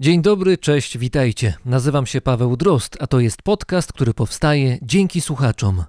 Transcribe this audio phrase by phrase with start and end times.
[0.00, 1.54] Dzień dobry, cześć, witajcie.
[1.64, 5.84] Nazywam się Paweł Drost, a to jest podcast, który powstaje dzięki słuchaczom.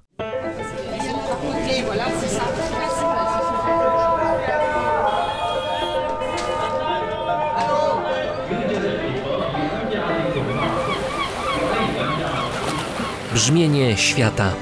[13.33, 14.53] Brzmienie świata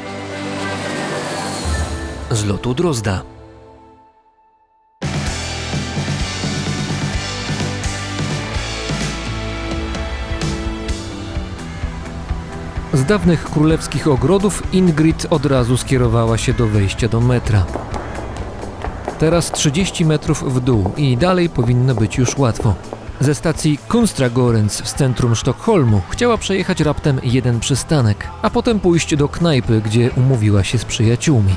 [2.31, 3.34] z lotu Drozda.
[12.95, 17.65] Z dawnych królewskich ogrodów Ingrid od razu skierowała się do wejścia do metra.
[19.19, 22.75] Teraz 30 metrów w dół i dalej powinno być już łatwo.
[23.19, 29.29] Ze stacji Kunstragorens w centrum Sztokholmu chciała przejechać raptem jeden przystanek, a potem pójść do
[29.29, 31.55] knajpy, gdzie umówiła się z przyjaciółmi.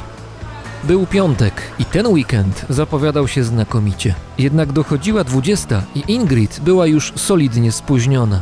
[0.84, 4.14] Był piątek i ten weekend zapowiadał się znakomicie.
[4.38, 8.40] Jednak dochodziła 20 i Ingrid była już solidnie spóźniona.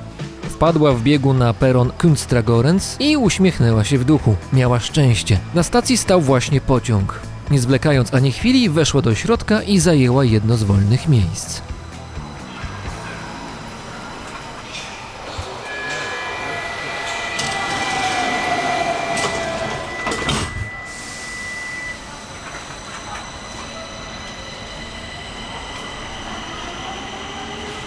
[0.56, 4.36] Wpadła w biegu na peron Kunstragorens i uśmiechnęła się w duchu.
[4.52, 5.38] Miała szczęście.
[5.54, 7.20] Na stacji stał właśnie pociąg.
[7.50, 11.60] Nie zwlekając ani chwili, weszła do środka i zajęła jedno z wolnych miejsc.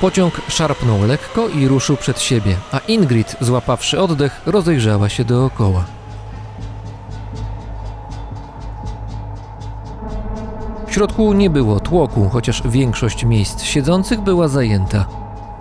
[0.02, 5.86] Pociąg szarpnął lekko i ruszył przed siebie, a Ingrid, złapawszy oddech, rozejrzała się dookoła.
[10.88, 15.06] W środku nie było tłoku, chociaż większość miejsc siedzących była zajęta.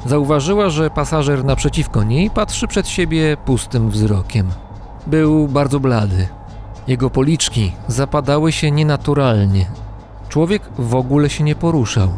[0.07, 4.51] Zauważyła, że pasażer naprzeciwko niej patrzy przed siebie pustym wzrokiem.
[5.07, 6.29] Był bardzo blady.
[6.87, 9.67] Jego policzki zapadały się nienaturalnie.
[10.29, 12.09] Człowiek w ogóle się nie poruszał.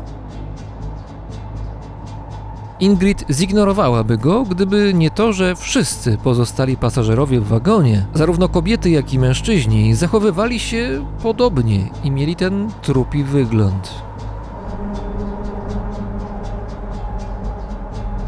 [2.81, 9.15] Ingrid zignorowałaby go, gdyby nie to, że wszyscy pozostali pasażerowie w wagonie, zarówno kobiety, jak
[9.15, 13.95] i mężczyźni, zachowywali się podobnie i mieli ten trupi wygląd.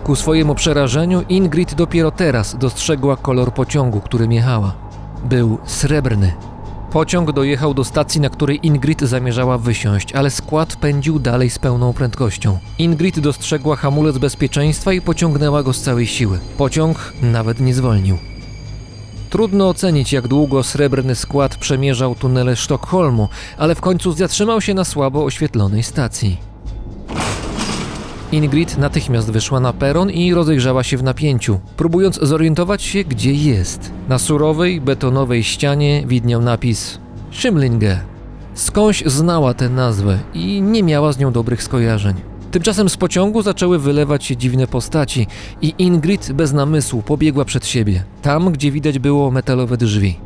[0.05, 4.75] Ku swojemu przerażeniu Ingrid dopiero teraz dostrzegła kolor pociągu, którym jechała.
[5.25, 6.33] Był srebrny.
[6.93, 11.93] Pociąg dojechał do stacji, na której Ingrid zamierzała wysiąść, ale skład pędził dalej z pełną
[11.93, 12.59] prędkością.
[12.79, 16.39] Ingrid dostrzegła hamulec bezpieczeństwa i pociągnęła go z całej siły.
[16.59, 18.19] Pociąg nawet nie zwolnił.
[19.31, 24.85] Trudno ocenić, jak długo srebrny skład przemierzał tunele Sztokholmu, ale w końcu zatrzymał się na
[24.85, 26.37] słabo oświetlonej stacji.
[28.33, 33.93] Ingrid natychmiast wyszła na peron i rozejrzała się w napięciu, próbując zorientować się, gdzie jest.
[34.09, 36.99] Na surowej, betonowej ścianie widniał napis
[37.31, 38.01] Schimlinge.
[38.55, 42.15] Skądś znała tę nazwę i nie miała z nią dobrych skojarzeń.
[42.51, 45.27] Tymczasem z pociągu zaczęły wylewać się dziwne postaci
[45.63, 50.17] i Ingrid bez namysłu pobiegła przed siebie, tam gdzie widać było metalowe drzwi.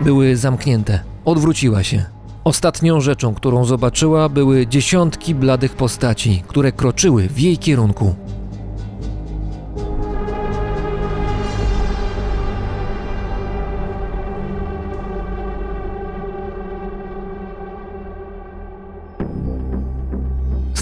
[0.00, 1.00] Były zamknięte.
[1.24, 2.17] Odwróciła się.
[2.48, 8.14] Ostatnią rzeczą, którą zobaczyła, były dziesiątki bladych postaci, które kroczyły w jej kierunku.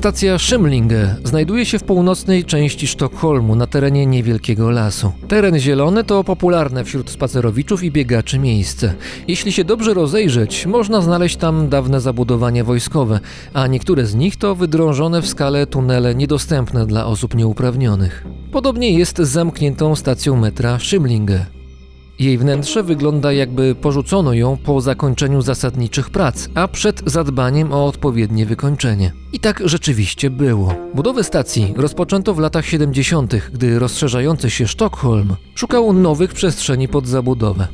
[0.07, 5.13] Stacja Schimlinge znajduje się w północnej części Sztokholmu na terenie niewielkiego lasu.
[5.29, 8.95] Teren zielony to popularne wśród spacerowiczów i biegaczy miejsce.
[9.29, 13.21] Jeśli się dobrze rozejrzeć, można znaleźć tam dawne zabudowania wojskowe,
[13.55, 18.27] a niektóre z nich to wydrążone w skale tunele niedostępne dla osób nieuprawnionych.
[18.53, 21.56] Podobnie jest z zamkniętą stacją metra Schimlinge.
[22.19, 28.47] Jej wnętrze wygląda jakby porzucono ją po zakończeniu zasadniczych prac, a przed zadbaniem o odpowiednie
[28.47, 29.13] wykończenie.
[29.33, 30.75] I tak rzeczywiście było.
[30.95, 37.69] Budowę stacji rozpoczęto w latach 70., gdy rozszerzający się Sztokholm szukał nowych przestrzeni pod zabudowę.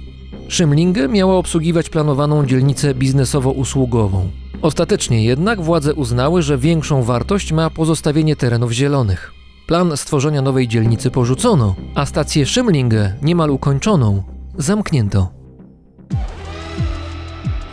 [0.49, 4.29] Szymlinge miała obsługiwać planowaną dzielnicę biznesowo-usługową.
[4.63, 9.33] Ostatecznie jednak władze uznały, że większą wartość ma pozostawienie terenów zielonych.
[9.67, 14.23] Plan stworzenia nowej dzielnicy porzucono, a stację Szymlinge, niemal ukończoną,
[14.59, 15.29] zamknięto.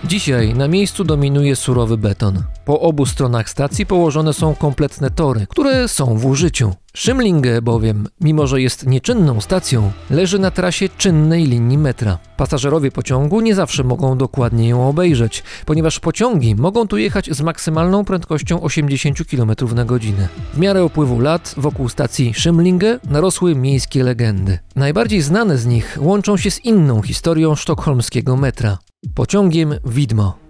[0.03, 2.43] Dzisiaj na miejscu dominuje surowy beton.
[2.65, 6.73] Po obu stronach stacji położone są kompletne tory, które są w użyciu.
[6.99, 12.17] Szymlinge bowiem, mimo że jest nieczynną stacją, leży na trasie czynnej linii metra.
[12.37, 18.05] Pasażerowie pociągu nie zawsze mogą dokładnie ją obejrzeć, ponieważ pociągi mogą tu jechać z maksymalną
[18.05, 20.27] prędkością 80 km na godzinę.
[20.53, 24.59] W miarę upływu lat wokół stacji Szymlinge narosły miejskie legendy.
[24.75, 28.77] Najbardziej znane z nich łączą się z inną historią sztokholmskiego metra
[29.15, 30.48] pociągiem widmo.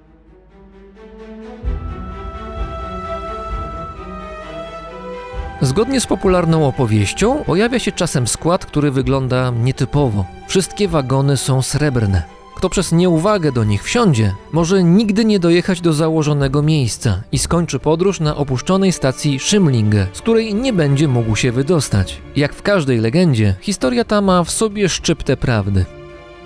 [5.62, 10.26] Zgodnie z popularną opowieścią, pojawia się czasem skład, który wygląda nietypowo.
[10.48, 12.24] Wszystkie wagony są srebrne.
[12.56, 17.80] Kto przez nieuwagę do nich wsiądzie, może nigdy nie dojechać do założonego miejsca i skończy
[17.80, 22.22] podróż na opuszczonej stacji Szymlinge, z której nie będzie mógł się wydostać.
[22.36, 25.86] Jak w każdej legendzie, historia ta ma w sobie szczyptę prawdy.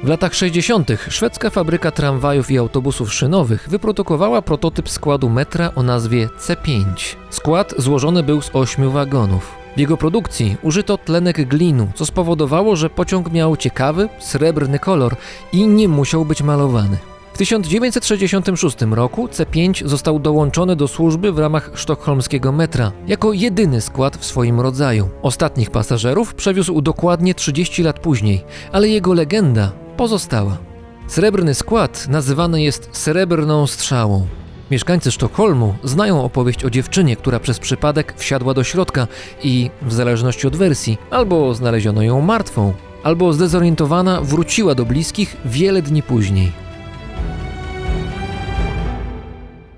[0.03, 0.91] W latach 60.
[1.09, 6.83] szwedzka fabryka tramwajów i autobusów szynowych wyprodukowała prototyp składu metra o nazwie C5.
[7.29, 9.55] Skład złożony był z ośmiu wagonów.
[9.75, 15.15] W jego produkcji użyto tlenek glinu, co spowodowało, że pociąg miał ciekawy, srebrny kolor
[15.53, 16.97] i nie musiał być malowany.
[17.33, 24.17] W 1966 roku C5 został dołączony do służby w ramach sztokholmskiego metra, jako jedyny skład
[24.17, 25.09] w swoim rodzaju.
[25.21, 30.57] Ostatnich pasażerów przewiózł dokładnie 30 lat później, ale jego legenda pozostała.
[31.07, 34.27] Srebrny skład nazywany jest srebrną strzałą.
[34.71, 39.07] Mieszkańcy Sztokholmu znają opowieść o dziewczynie, która przez przypadek wsiadła do środka
[39.43, 45.81] i, w zależności od wersji, albo znaleziono ją martwą, albo zdezorientowana wróciła do bliskich wiele
[45.81, 46.63] dni później.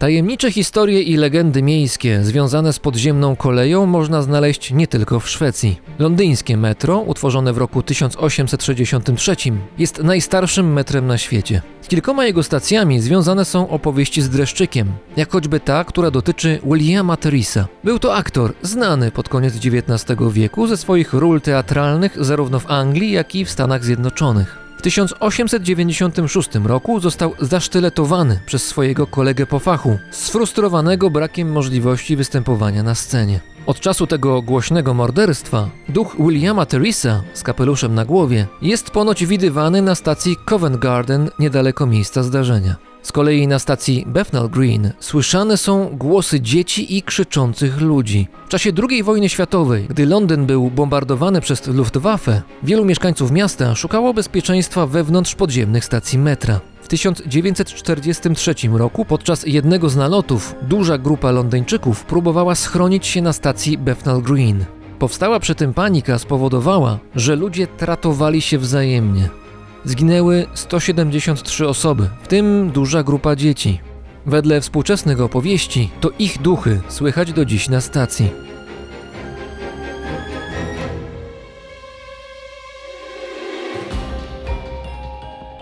[0.05, 5.79] Tajemnicze historie i legendy miejskie związane z podziemną koleją można znaleźć nie tylko w Szwecji.
[5.99, 9.35] Londyńskie metro, utworzone w roku 1863,
[9.77, 11.61] jest najstarszym metrem na świecie.
[11.81, 17.17] Z kilkoma jego stacjami związane są opowieści z dreszczykiem, jak choćby ta, która dotyczy Williama
[17.17, 17.67] Teresa.
[17.83, 23.11] Był to aktor znany pod koniec XIX wieku ze swoich ról teatralnych zarówno w Anglii,
[23.11, 24.64] jak i w Stanach Zjednoczonych.
[24.85, 32.95] W 1896 roku został zasztyletowany przez swojego kolegę po fachu, sfrustrowanego brakiem możliwości występowania na
[32.95, 33.39] scenie.
[33.65, 39.81] Od czasu tego głośnego morderstwa duch Williama Teresa z kapeluszem na głowie jest ponoć widywany
[39.81, 42.75] na stacji Covent Garden niedaleko miejsca zdarzenia.
[43.05, 48.27] Z kolei na stacji Bethnal Green słyszane są głosy dzieci i krzyczących ludzi.
[48.45, 54.13] W czasie II wojny światowej, gdy Londyn był bombardowany przez Luftwaffe, wielu mieszkańców miasta szukało
[54.13, 56.59] bezpieczeństwa wewnątrz podziemnych stacji metra.
[56.81, 63.77] W 1943 roku podczas jednego z nalotów duża grupa Londyńczyków próbowała schronić się na stacji
[63.77, 64.65] Bethnal Green.
[64.99, 69.29] Powstała przy tym panika spowodowała, że ludzie tratowali się wzajemnie
[69.85, 73.79] zginęły 173 osoby, w tym duża grupa dzieci.
[74.25, 78.29] Wedle współczesnych opowieści to ich duchy słychać do dziś na stacji.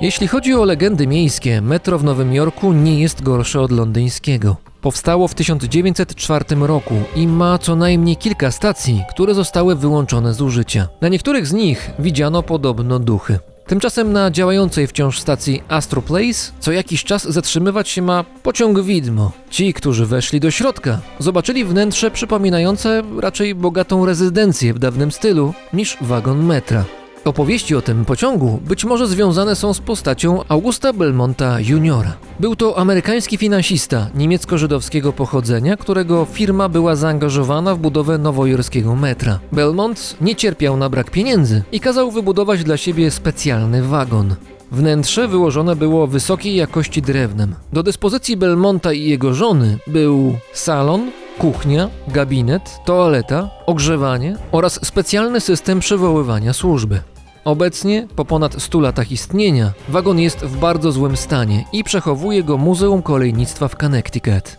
[0.02, 4.56] Jeśli chodzi o legendy miejskie, metro w Nowym Jorku nie jest gorsze od londyńskiego.
[4.82, 10.88] Powstało w 1904 roku i ma co najmniej kilka stacji, które zostały wyłączone z użycia.
[11.02, 13.40] Na niektórych z nich widziano podobno duchy.
[13.68, 19.32] Tymczasem na działającej wciąż stacji Astro Place co jakiś czas zatrzymywać się ma pociąg widmo.
[19.50, 25.98] Ci, którzy weszli do środka, zobaczyli wnętrze przypominające raczej bogatą rezydencję w dawnym stylu niż
[26.02, 26.86] wagon metra.
[27.26, 32.14] Opowieści o tym pociągu być może związane są z postacią Augusta Belmonta Juniora.
[32.40, 39.40] Był to amerykański finansista niemiecko-żydowskiego pochodzenia, którego firma była zaangażowana w budowę nowojorskiego metra.
[39.52, 44.36] Belmont nie cierpiał na brak pieniędzy i kazał wybudować dla siebie specjalny wagon.
[44.72, 47.56] Wnętrze wyłożone było wysokiej jakości drewnem.
[47.74, 55.80] Do dyspozycji Belmonta i jego żony był salon, kuchnia, gabinet, toaleta, ogrzewanie oraz specjalny system
[55.80, 57.00] przywoływania służby.
[57.46, 62.58] Obecnie, po ponad 100 latach istnienia, wagon jest w bardzo złym stanie i przechowuje go
[62.58, 64.58] Muzeum Kolejnictwa w Connecticut.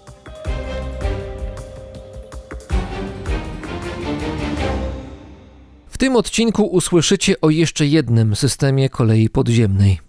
[5.87, 10.01] W tym odcinku usłyszycie o jeszcze jednym systemie kolei podziemnej.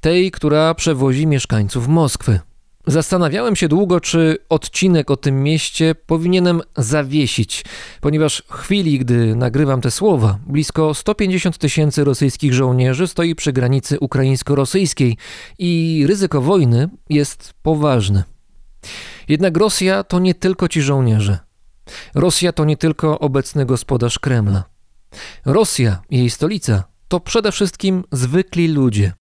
[0.00, 2.40] Tej, która przewozi mieszkańców Moskwy.
[2.86, 7.64] Zastanawiałem się długo, czy odcinek o tym mieście powinienem zawiesić,
[8.00, 13.98] ponieważ w chwili, gdy nagrywam te słowa, blisko 150 tysięcy rosyjskich żołnierzy stoi przy granicy
[14.00, 15.16] ukraińsko-rosyjskiej
[15.58, 18.24] i ryzyko wojny jest poważne.
[19.28, 21.38] Jednak Rosja to nie tylko ci żołnierze.
[22.14, 24.64] Rosja to nie tylko obecny gospodarz Kremla.
[25.44, 29.12] Rosja jej stolica to przede wszystkim zwykli ludzie.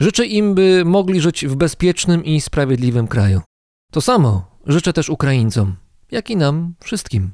[0.00, 3.40] Życzę im, by mogli żyć w bezpiecznym i sprawiedliwym kraju.
[3.92, 5.76] To samo życzę też Ukraińcom,
[6.10, 7.30] jak i nam wszystkim.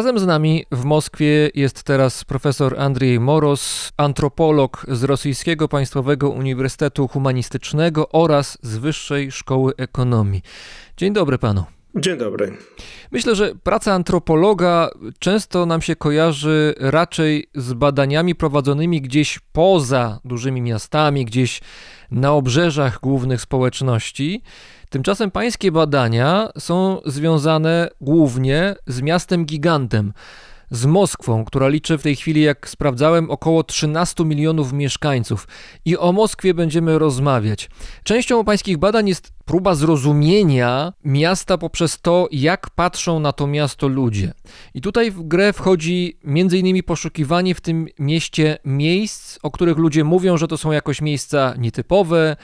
[0.00, 7.08] Razem z nami w Moskwie jest teraz profesor Andrzej Moros, antropolog z Rosyjskiego Państwowego Uniwersytetu
[7.08, 10.42] Humanistycznego oraz z Wyższej Szkoły Ekonomii.
[10.96, 11.64] Dzień dobry panu.
[11.96, 12.56] Dzień dobry.
[13.12, 20.62] Myślę, że praca antropologa często nam się kojarzy raczej z badaniami prowadzonymi gdzieś poza dużymi
[20.62, 21.60] miastami, gdzieś
[22.10, 24.42] na obrzeżach głównych społeczności.
[24.90, 30.12] Tymczasem pańskie badania są związane głównie z miastem gigantem
[30.70, 35.48] z Moskwą, która liczy w tej chwili, jak sprawdzałem, około 13 milionów mieszkańców.
[35.84, 37.70] I o Moskwie będziemy rozmawiać.
[38.04, 44.32] Częścią pańskich badań jest próba zrozumienia miasta poprzez to, jak patrzą na to miasto ludzie.
[44.74, 46.82] I tutaj w grę wchodzi m.in.
[46.82, 52.36] poszukiwanie w tym mieście miejsc, o których ludzie mówią, że to są jakoś miejsca nietypowe,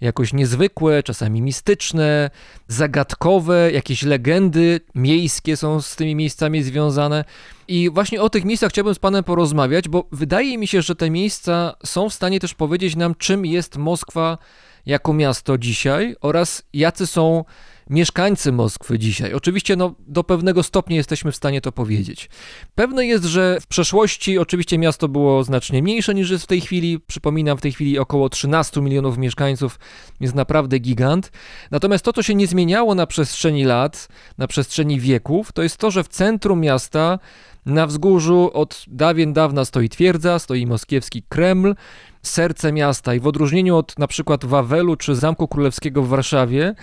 [0.00, 2.30] jakoś niezwykłe, czasami mistyczne,
[2.68, 7.24] zagadkowe, jakieś legendy miejskie są z tymi miejscami związane.
[7.68, 11.10] I właśnie o tych miejscach chciałbym z Panem porozmawiać, bo wydaje mi się, że te
[11.10, 14.38] miejsca są w stanie też powiedzieć nam, czym jest Moskwa
[14.86, 17.44] jako miasto dzisiaj oraz jacy są
[17.90, 19.34] mieszkańcy Moskwy dzisiaj.
[19.34, 22.30] Oczywiście no, do pewnego stopnia jesteśmy w stanie to powiedzieć.
[22.74, 27.00] Pewne jest, że w przeszłości oczywiście miasto było znacznie mniejsze niż jest w tej chwili.
[27.00, 29.78] Przypominam, w tej chwili około 13 milionów mieszkańców
[30.20, 31.32] jest naprawdę gigant.
[31.70, 35.90] Natomiast to, co się nie zmieniało na przestrzeni lat, na przestrzeni wieków, to jest to,
[35.90, 37.18] że w centrum miasta
[37.66, 41.74] na wzgórzu od dawien dawna stoi twierdza, stoi moskiewski Kreml,
[42.22, 46.74] serce miasta i w odróżnieniu od na przykład Wawelu czy Zamku Królewskiego w Warszawie,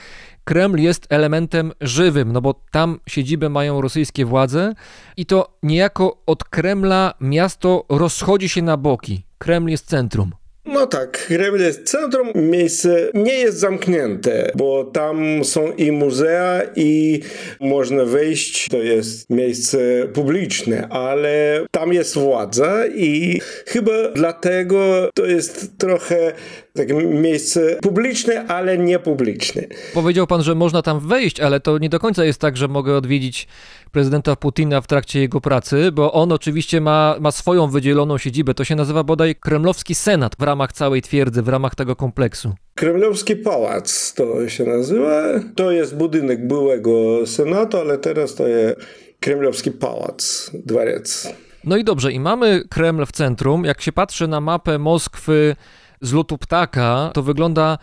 [0.44, 4.74] Kreml jest elementem żywym, no bo tam siedzibę mają rosyjskie władze
[5.18, 9.26] i to niejako od Kremla miasto rozchodzi się na boki.
[9.38, 10.41] Kreml jest centrum.
[10.66, 17.22] No tak, Kreml jest centrum, miejsce nie jest zamknięte, bo tam są i muzea, i
[17.60, 25.78] można wejść, to jest miejsce publiczne, ale tam jest władza i chyba dlatego to jest
[25.78, 26.34] trochę
[26.74, 29.62] takie miejsce publiczne, ale nie publiczne.
[29.94, 32.96] Powiedział pan, że można tam wejść, ale to nie do końca jest tak, że mogę
[32.96, 33.48] odwiedzić
[33.92, 38.54] prezydenta Putina w trakcie jego pracy, bo on oczywiście ma, ma swoją wydzieloną siedzibę.
[38.54, 42.54] To się nazywa bodaj Kremlowski Senat w ramach całej twierdzy, w ramach tego kompleksu.
[42.76, 45.22] Kremlowski Pałac to się nazywa.
[45.56, 48.80] To jest budynek byłego Senatu, ale teraz to jest
[49.20, 51.34] Kremlowski Pałac, dworzec.
[51.64, 53.66] No i dobrze, i mamy Kreml w centrum.
[53.66, 55.56] Jak się patrzy na mapę Moskwy
[56.02, 57.78] z lotu ptaka, to wygląda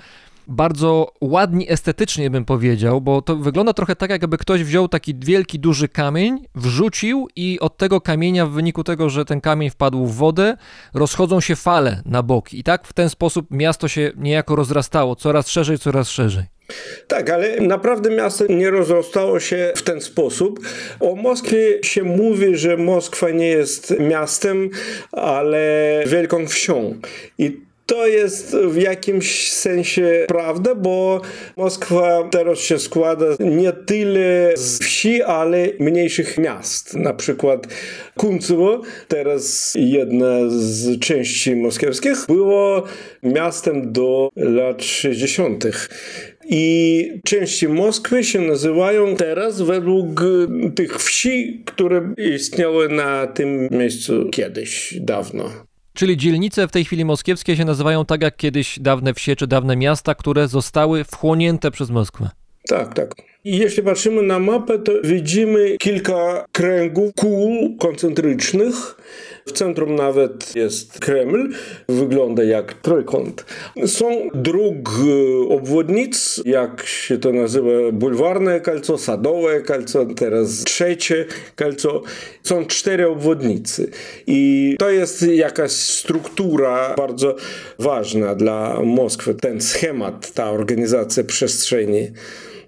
[0.49, 5.59] bardzo ładnie estetycznie bym powiedział, bo to wygląda trochę tak, jakby ktoś wziął taki wielki,
[5.59, 10.15] duży kamień, wrzucił i od tego kamienia, w wyniku tego, że ten kamień wpadł w
[10.15, 10.57] wodę,
[10.95, 12.59] rozchodzą się fale na boki.
[12.59, 16.45] I tak w ten sposób miasto się niejako rozrastało, coraz szerzej, coraz szerzej.
[17.07, 20.61] Tak, ale naprawdę miasto nie rozrastało się w ten sposób.
[21.01, 24.71] O Moskwie się mówi, że Moskwa nie jest miastem,
[25.13, 26.95] ale wielką wsią.
[27.39, 31.21] I to jest w jakimś sensie prawda, bo
[31.57, 36.95] Moskwa teraz się składa nie tyle z wsi, ale mniejszych miast.
[36.95, 37.66] Na przykład
[38.16, 42.83] Kuncowo, teraz jedna z części moskiewskich, było
[43.23, 45.64] miastem do lat 60.
[46.50, 50.25] I części Moskwy się nazywają teraz według
[50.75, 55.68] tych wsi, które istniały na tym miejscu kiedyś, dawno.
[55.99, 59.76] Czyli dzielnice w tej chwili moskiewskie się nazywają tak jak kiedyś dawne wsie czy dawne
[59.76, 62.31] miasta, które zostały wchłonięte przez Moskwę.
[62.68, 63.14] Tak, tak.
[63.49, 68.75] I jeśli patrzymy na mapę, to widzimy kilka kręgów, kół koncentrycznych.
[69.47, 71.49] W centrum nawet jest Kreml,
[71.89, 73.45] wygląda jak trójkąt.
[73.87, 74.91] Są dróg
[75.49, 81.25] obwodnic, jak się to nazywa, bulwarne kalco, sadowe kalco, teraz trzecie
[81.57, 82.03] kalco.
[82.43, 83.83] Są cztery obwodnice.
[84.27, 87.37] I to jest jakaś struktura bardzo
[87.79, 92.11] ważna dla Moskwy, ten schemat, ta organizacja przestrzeni.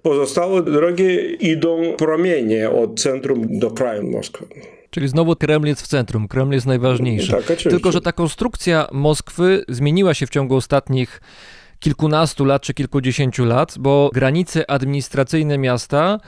[0.03, 4.47] Pozostałe drogi idą promienie od centrum do kraju Moskwy.
[4.91, 7.33] Czyli znowu Kreml jest w centrum, Kreml jest najważniejszy.
[7.33, 7.57] Tak.
[7.57, 11.21] Tylko, że ta konstrukcja Moskwy zmieniła się w ciągu ostatnich
[11.81, 16.21] kilkunastu lat czy kilkudziesięciu lat, bo granice administracyjne miasta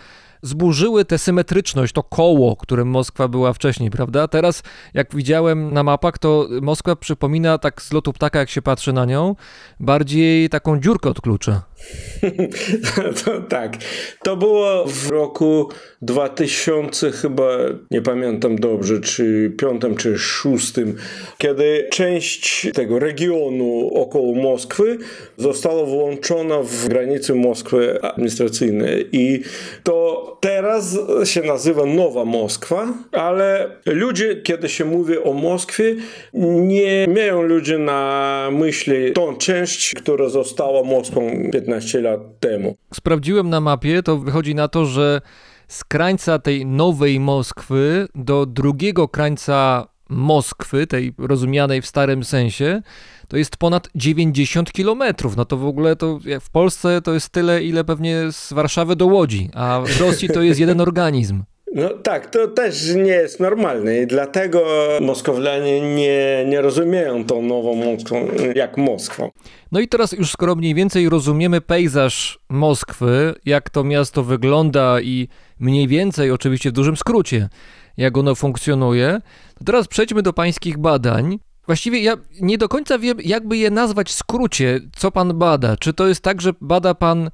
[0.43, 4.29] zburzyły tę symetryczność, to koło, którym Moskwa była wcześniej, prawda?
[4.29, 4.63] Teraz,
[4.95, 9.05] jak widziałem na mapach, to Moskwa przypomina tak z lotu ptaka, jak się patrzy na
[9.05, 9.37] nią,
[9.81, 11.63] bardziej taką dziurkę od klucza.
[13.25, 13.77] to, tak.
[14.23, 15.69] To było w roku
[16.03, 17.57] 2000 chyba,
[17.91, 20.97] nie pamiętam dobrze, czy piątym, czy szóstym,
[21.39, 24.99] kiedy część tego regionu około Moskwy
[25.37, 29.41] została włączona w granice Moskwy administracyjnej i
[29.83, 35.97] to teraz się nazywa Nowa Moskwa, ale ludzie, kiedy się mówi o Moskwie,
[36.35, 42.77] nie mają ludzie na myśli tą część, która została Moskwą 15 lat temu.
[42.95, 45.21] Sprawdziłem na mapie, to wychodzi na to, że
[45.69, 52.83] z krańca tej nowej Moskwy do drugiego krańca Moskwy, tej rozumianej w starym sensie,
[53.29, 55.37] to jest ponad 90 kilometrów.
[55.37, 59.07] No to w ogóle to w Polsce to jest tyle, ile pewnie z Warszawy do
[59.07, 61.43] Łodzi, a w Rosji to jest jeden organizm.
[61.75, 64.65] No tak, to też nie jest normalne i dlatego
[65.01, 69.31] Moskowlanie nie, nie rozumieją tą nową Moskwą jak Moskwą.
[69.73, 75.29] No i teraz już skoro mniej więcej rozumiemy pejzaż Moskwy, jak to miasto wygląda i
[75.61, 77.49] mniej więcej, oczywiście w dużym skrócie,
[77.97, 79.21] jak ono funkcjonuje,
[79.59, 81.39] to teraz przejdźmy do pańskich badań.
[81.67, 85.77] Właściwie ja nie do końca wiem, jakby je nazwać w skrócie, co pan bada.
[85.77, 87.31] Czy to jest tak, że bada pan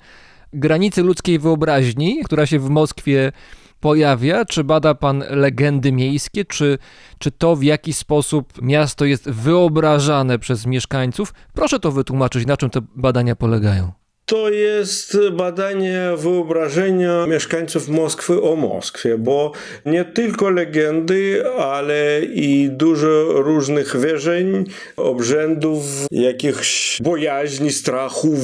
[0.53, 3.33] granicy ludzkiej wyobraźni, która się w Moskwie
[3.81, 4.45] pojawia?
[4.45, 6.45] Czy bada pan legendy miejskie?
[6.45, 6.79] Czy,
[7.19, 11.35] czy to w jaki sposób miasto jest wyobrażane przez mieszkańców?
[11.55, 13.98] Proszę to wytłumaczyć, na czym te badania polegają.
[14.29, 19.53] To jest badanie wyobrażenia mieszkańców Moskwy o Moskwie, bo
[19.87, 24.65] nie tylko legendy, ale i dużo różnych wierzeń,
[24.97, 28.39] obrzędów, jakichś bojaźni, strachów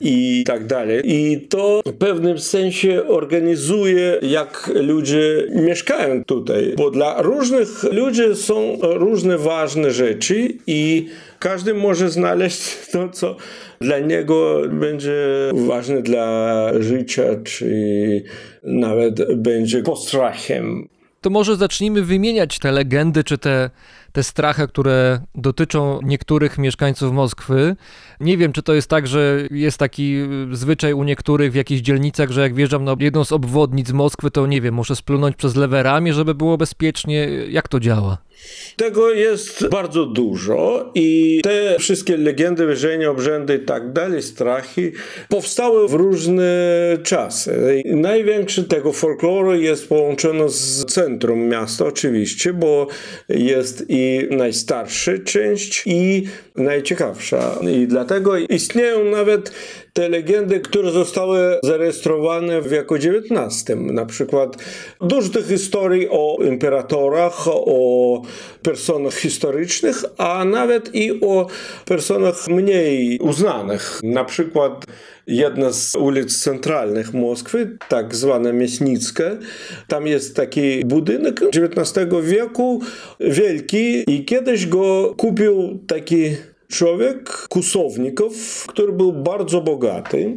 [0.00, 1.02] i tak dalej.
[1.04, 8.78] I to w pewnym sensie organizuje, jak ludzie mieszkają tutaj, bo dla różnych ludzi są
[8.82, 13.36] różne ważne rzeczy i każdy może znaleźć to, co
[13.80, 18.22] dla niego będzie ważne dla życia, czy
[18.62, 20.88] nawet będzie postrachem.
[21.20, 23.70] To może zacznijmy wymieniać te legendy, czy te,
[24.12, 27.76] te strachy, które dotyczą niektórych mieszkańców Moskwy.
[28.20, 30.16] Nie wiem, czy to jest tak, że jest taki
[30.52, 34.46] zwyczaj u niektórych w jakichś dzielnicach, że jak wjeżdżam na jedną z obwodnic Moskwy, to
[34.46, 37.28] nie wiem, muszę splunąć przez lewe ramię, żeby było bezpiecznie.
[37.48, 38.18] Jak to działa?
[38.76, 44.92] Tego jest bardzo dużo i te wszystkie legendy, wierzenia, obrzędy i tak dalej, strachy
[45.28, 46.52] powstały w różne
[47.02, 47.82] czasy.
[47.84, 52.86] Największy tego folkloru jest połączony z centrum miasta oczywiście, bo
[53.28, 56.26] jest i najstarsza część i
[56.56, 57.58] najciekawsza.
[57.70, 59.52] I dlatego istnieją nawet
[59.92, 63.64] te legendy, które zostały zarejestrowane w wieku XIX.
[63.76, 64.56] Na przykład
[65.00, 68.22] dużo tych historii o imperatorach, o
[68.62, 71.46] personach historycznych, a nawet i o
[71.84, 74.00] personach mniej uznanych.
[74.02, 74.84] Na przykład
[75.26, 79.24] jedna z ulic centralnych Moskwy, tak zwana Miesnicka.
[79.88, 82.80] Tam jest taki budynek XIX wieku,
[83.20, 86.36] wielki i kiedyś go kupił taki
[86.72, 88.32] człowiek, Kusownikow,
[88.66, 90.36] który był bardzo bogaty.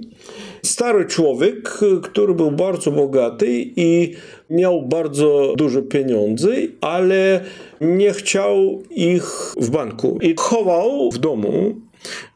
[0.64, 4.14] Stary człowiek, który był bardzo bogaty i
[4.50, 7.42] miał bardzo dużo pieniędzy, ale
[7.82, 11.76] nie chciał ich w banku i chował w domu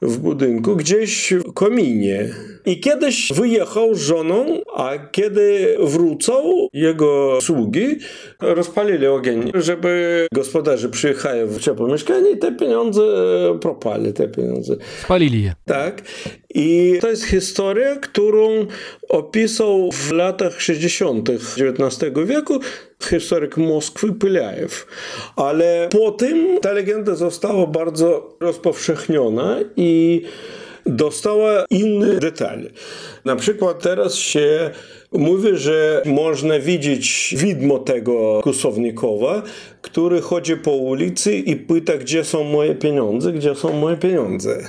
[0.02, 2.30] w budynku, gdzieś w kominie.
[2.66, 7.98] I kiedyś wyjechał z żoną, a kiedy wrócą, jego sługi
[8.40, 13.02] rozpalili ogień, żeby gospodarze przyjechali w ciepłe mieszkanie i te pieniądze
[13.62, 14.76] propali, te pieniądze.
[15.04, 15.54] Spalili je.
[15.66, 16.02] Tak.
[16.56, 18.66] I to jest historia, którą
[19.10, 21.30] opisał w latach 60.
[21.30, 22.60] XIX wieku
[23.04, 24.88] historyk Moskwy Pylajew.
[25.36, 30.22] Ale po tym ta legenda została bardzo rozpowszechniona i
[30.86, 32.70] dostała inne detale.
[33.26, 34.70] Na przykład teraz się
[35.12, 39.42] mówi, że można widzieć widmo tego kusownikowa,
[39.82, 44.64] który chodzi po ulicy i pyta, gdzie są moje pieniądze, gdzie są moje pieniądze.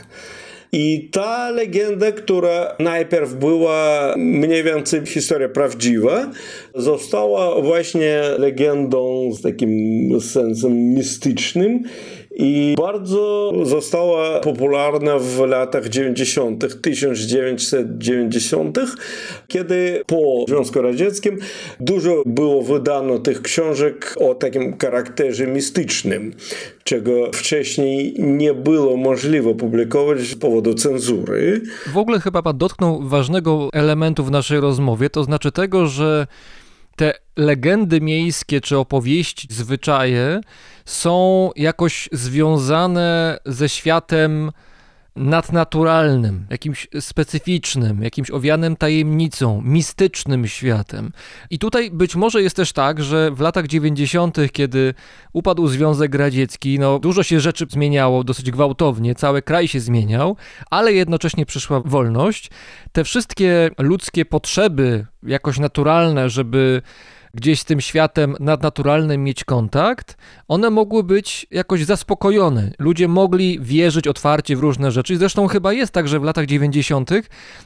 [0.73, 6.31] I ta legenda, która najpierw była mniej więcej historia prawdziwa,
[6.75, 11.83] została właśnie legendą z takim sensem mistycznym
[12.35, 18.79] i bardzo została popularna w latach 90., 1990.,
[19.49, 21.39] kiedy po Związku Radzieckim
[21.81, 26.35] dużo było wydano tych książek o takim charakterze mistycznym,
[26.85, 31.61] czego wcześniej nie było możliwe publikować z powodu cenzury.
[31.93, 36.27] W ogóle chyba pan dotknął ważnego elementu w naszej rozmowie, to znaczy tego, że
[37.01, 40.41] te legendy miejskie czy opowieści, zwyczaje
[40.85, 44.51] są jakoś związane ze światem
[45.17, 51.13] nadnaturalnym, jakimś specyficznym, jakimś owianym tajemnicą, mistycznym światem.
[51.51, 54.95] I tutaj być może jest też tak, że w latach 90., kiedy
[55.33, 60.37] upadł Związek Radziecki, no dużo się rzeczy zmieniało dosyć gwałtownie, cały kraj się zmieniał,
[60.71, 62.51] ale jednocześnie przyszła wolność.
[62.93, 66.83] Te wszystkie ludzkie potrzeby, jakoś naturalne, żeby
[67.35, 70.17] gdzieś z tym światem nadnaturalnym mieć kontakt,
[70.49, 72.73] one mogły być jakoś zaspokojone.
[72.79, 75.17] Ludzie mogli wierzyć otwarcie w różne rzeczy.
[75.17, 77.11] Zresztą chyba jest tak, że w latach 90.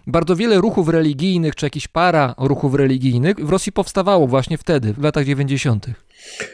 [0.07, 5.03] bardzo wiele ruchów religijnych, czy jakiś para ruchów religijnych w Rosji powstawało właśnie wtedy, w
[5.03, 5.87] latach 90.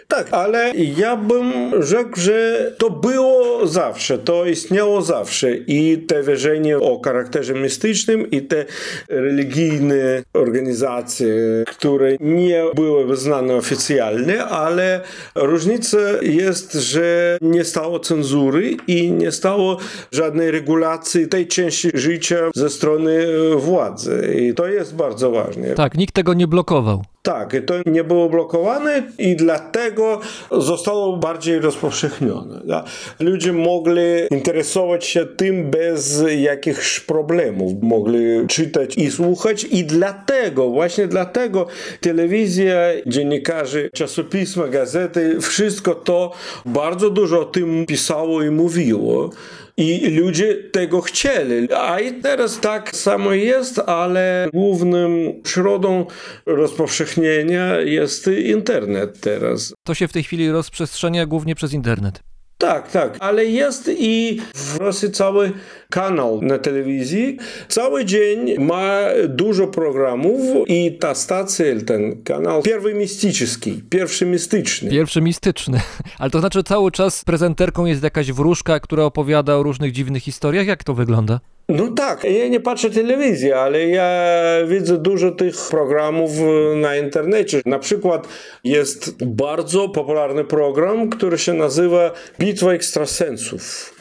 [0.09, 1.53] Tak, ale ja bym
[1.83, 8.43] rzekł, że to było zawsze, to istniało zawsze i te wierzenie o charakterze mistycznym i
[8.43, 8.65] te
[9.09, 11.35] religijne organizacje,
[11.67, 15.01] które nie były wyznane oficjalnie, ale
[15.35, 19.77] różnica jest, że nie stało cenzury i nie stało
[20.13, 25.75] żadnej regulacji tej części życia ze strony władzy i to jest bardzo ważne.
[25.75, 27.03] Tak, nikt tego nie blokował.
[27.23, 30.21] Tak, to nie było blokowane i dlatego
[30.51, 32.61] zostało bardziej rozpowszechnione.
[32.65, 32.85] Da?
[33.21, 37.73] Ludzie mogli interesować się tym bez jakichś problemów.
[37.83, 41.67] Mogli czytać i słuchać i dlatego, właśnie dlatego
[42.01, 46.33] telewizja, dziennikarze, czasopisma, gazety, wszystko to
[46.67, 49.31] bardzo dużo o tym pisało i mówiło.
[49.77, 51.69] I ludzie tego chcieli.
[51.73, 56.07] A i teraz tak samo jest, ale głównym środą
[56.47, 59.75] rozpowszechnienia jest internet teraz.
[59.87, 62.23] To się w tej chwili rozprzestrzenia głównie przez internet.
[62.59, 65.53] Tak, tak, ale jest i w Rosji cały
[65.91, 67.37] kanał na telewizji.
[67.69, 74.91] Cały dzień ma dużo programów i ta stacja, ten kanał, pierwszy mistyczny, pierwszy mistyczny.
[74.91, 75.81] Pierwszy mistyczny.
[76.19, 80.67] Ale to znaczy cały czas prezenterką jest jakaś wróżka, która opowiada o różnych dziwnych historiach?
[80.67, 81.41] Jak to wygląda?
[81.71, 84.33] No tak, ja nie patrzę telewizji, ale ja
[84.67, 86.31] widzę dużo tych programów
[86.77, 87.63] na internecie.
[87.67, 88.29] Na przykład
[88.65, 93.95] jest bardzo popularny program, który się nazywa Bitwa Ekstrasensów.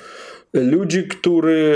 [0.54, 1.76] Ludzi, którzy.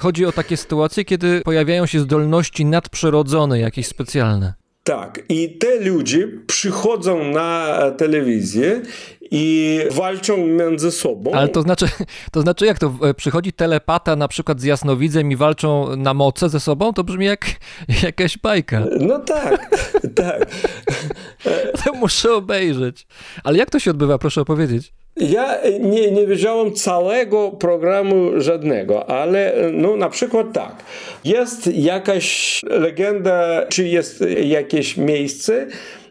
[0.00, 4.54] Chodzi o takie sytuacje, kiedy pojawiają się zdolności nadprzyrodzone, jakieś specjalne.
[4.84, 8.82] Tak, i te ludzie przychodzą na telewizję
[9.30, 11.32] i walczą między sobą.
[11.32, 11.88] Ale to znaczy,
[12.32, 16.60] to znaczy jak to przychodzi telepata na przykład z jasnowidzem i walczą na moce ze
[16.60, 16.92] sobą?
[16.92, 17.46] To brzmi jak
[18.02, 18.84] jakaś bajka.
[19.00, 19.70] No tak,
[20.14, 20.46] tak.
[21.84, 23.06] To muszę obejrzeć.
[23.44, 24.92] Ale jak to się odbywa, proszę opowiedzieć?
[25.20, 30.76] Ja nie, nie wiedziałem całego programu żadnego, ale no na przykład tak.
[31.24, 35.66] Jest jakaś legenda, czy jest jakieś miejsce,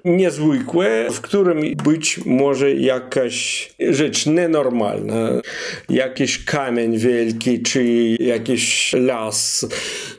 [0.05, 5.41] niezwykłe, w którym być może jakaś rzecz nienormalna,
[5.89, 7.83] jakiś kamień wielki, czy
[8.19, 9.67] jakiś las,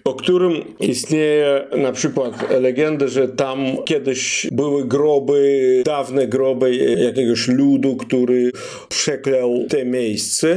[0.04, 7.96] o którym istnieje na przykład legenda, że tam kiedyś były groby, dawne groby jakiegoś ludu,
[7.96, 8.52] który
[8.88, 10.56] przeklał te miejsce.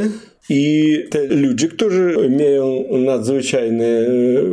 [0.50, 3.86] I te ludzie, którzy mają nadzwyczajne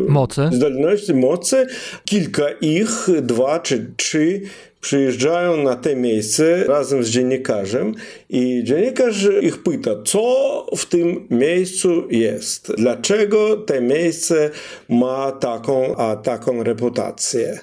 [0.08, 1.66] moce, zdolności, moce,
[2.04, 4.40] kilka ich, dwa czy trzy,
[4.80, 7.94] przyjeżdżają na te miejsce razem z dziennikarzem
[8.30, 14.50] i dziennikarz ich pyta, co w tym miejscu jest, dlaczego to miejsce
[14.88, 17.58] ma taką, a taką reputację.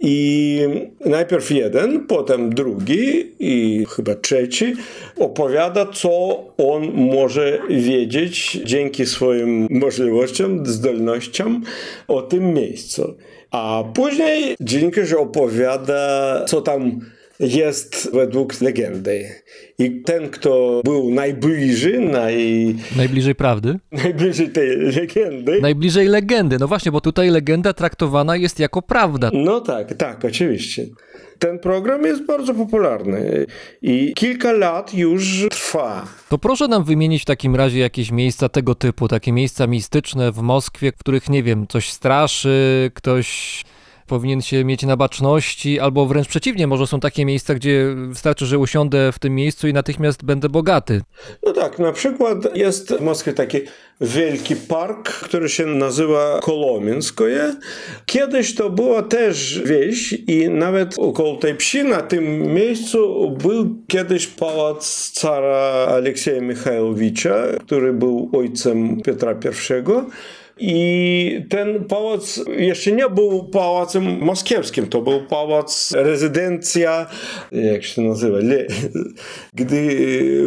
[0.00, 0.58] I
[1.04, 4.74] najpierw jeden, potem drugi i chyba trzeci
[5.16, 11.62] opowiada, co on może wiedzieć dzięki swoim możliwościom, zdolnościom
[12.08, 13.14] o tym miejscu.
[13.52, 17.00] A później dziennikarz opowiada, co tam
[17.40, 19.28] jest według legendy.
[19.78, 22.74] I ten, kto był najbliżej, naj...
[22.96, 25.60] najbliżej prawdy, najbliżej tej legendy.
[25.60, 26.58] Najbliżej legendy.
[26.58, 29.30] No właśnie, bo tutaj legenda traktowana jest jako prawda.
[29.34, 30.86] No tak, tak, oczywiście.
[31.42, 33.46] Ten program jest bardzo popularny
[33.82, 36.06] i kilka lat już trwa.
[36.28, 40.38] To proszę nam wymienić w takim razie jakieś miejsca tego typu, takie miejsca mistyczne w
[40.38, 43.62] Moskwie, w których, nie wiem, coś straszy, ktoś
[44.12, 48.58] powinien się mieć na baczności, albo wręcz przeciwnie, może są takie miejsca, gdzie wystarczy, że
[48.58, 51.00] usiądę w tym miejscu i natychmiast będę bogaty.
[51.42, 53.58] No tak, na przykład jest w Moskwie taki
[54.00, 57.54] wielki park, który się nazywa Kolomińskoje.
[58.06, 64.26] Kiedyś to była też wieś i nawet około tej wsi na tym miejscu był kiedyś
[64.26, 67.34] pałac cara Aleksieja Michajlowicza,
[67.66, 70.32] który był ojcem Piotra I.
[70.64, 77.06] I ten pałac jeszcze nie był pałacem moskiewskim, to był pałac, rezydencja,
[77.52, 78.66] jak się nazywa, Le,
[79.54, 79.96] gdy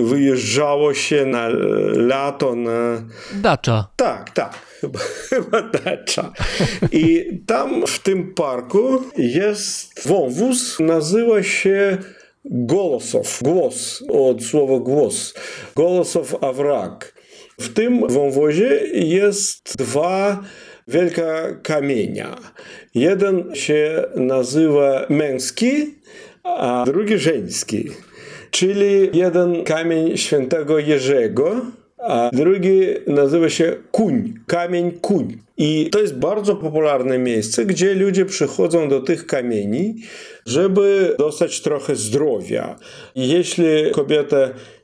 [0.04, 1.48] wyjeżdżało się na
[1.96, 3.04] lato na...
[3.34, 3.88] Dacza.
[3.96, 4.54] Tak, tak.
[4.82, 6.32] Chyba, chyba dacza.
[6.92, 11.98] I tam w tym parku jest wąwóz, nazywa się
[12.46, 13.44] Golosow.
[13.44, 15.34] Głos od słowa głos.
[15.76, 17.15] Golosow Awrak.
[17.60, 20.44] W tym wąwozie jest dwa
[20.88, 21.24] wielkie
[21.64, 22.36] kamienia.
[22.96, 25.96] Jeden się nazywa męski,
[26.44, 27.90] a drugi żeński.
[28.52, 31.62] Czyli jeden kamień świętego Jerzego,
[31.98, 35.45] a drugi nazywa się Kuń, kamień Kuń.
[35.58, 39.96] I to jest bardzo popularne miejsce, gdzie ludzie przychodzą do tych kamieni,
[40.46, 42.76] żeby dostać trochę zdrowia.
[43.16, 44.38] I jeśli kobieta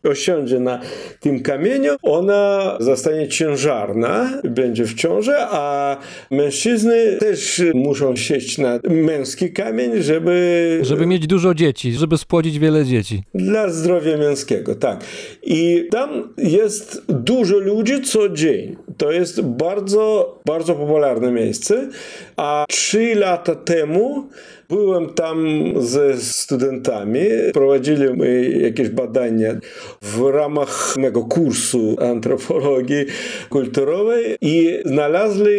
[0.04, 0.80] osiądzie na
[1.20, 5.98] tym kamieniu, ona zostanie ciężarna, będzie w ciąży, a
[6.32, 10.80] mężczyzny też muszą sieść na męski kamień, żeby...
[10.82, 13.24] Żeby mieć dużo dzieci, żeby spłodzić wiele dzieci.
[13.36, 15.04] Dla zdrowia męskiego, tak.
[15.44, 18.76] I tam jest dużo ludzi co dzień.
[18.98, 21.90] To jest bardzo, bardzo popularne miejsce.
[22.38, 24.30] A trzy lata temu
[24.70, 25.48] byłem tam
[25.78, 27.20] ze studentami.
[27.54, 29.56] Prowadziliśmy jakieś badania
[30.02, 33.06] w ramach mego kursu antropologii
[33.50, 35.54] kulturowej i znaleźli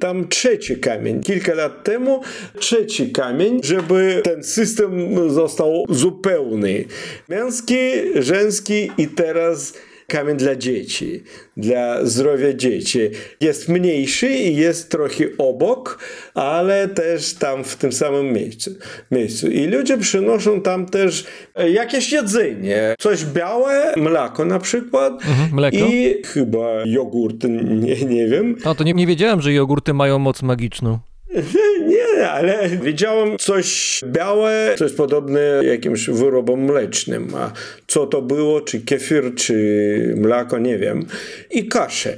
[0.00, 1.22] tam trzeci kamień.
[1.22, 2.20] Kilka lat temu
[2.58, 4.92] trzeci kamień, żeby ten system
[5.30, 6.84] został zupełny.
[7.28, 7.78] Męski,
[8.14, 9.72] żeński i teraz
[10.06, 11.22] kamień dla dzieci,
[11.56, 12.98] dla zdrowia dzieci.
[13.40, 15.98] Jest mniejszy i jest trochę obok,
[16.34, 18.70] ale też tam w tym samym miejscu.
[19.10, 19.50] miejscu.
[19.50, 21.24] I ludzie przynoszą tam też
[21.72, 22.94] jakieś jedzenie.
[22.98, 25.12] Coś białe, mleko na przykład.
[25.12, 25.76] Mhm, mleko.
[25.76, 28.56] I chyba jogurt, nie, nie wiem.
[28.64, 30.98] No to nie, nie wiedziałem, że jogurty mają moc magiczną.
[31.88, 37.34] Nie, ale widziałem coś białe, coś podobne jakimś wyrobom mlecznym.
[37.34, 37.52] A
[37.86, 41.06] co to było, czy kefir, czy mleko, nie wiem.
[41.50, 42.16] I kaszę.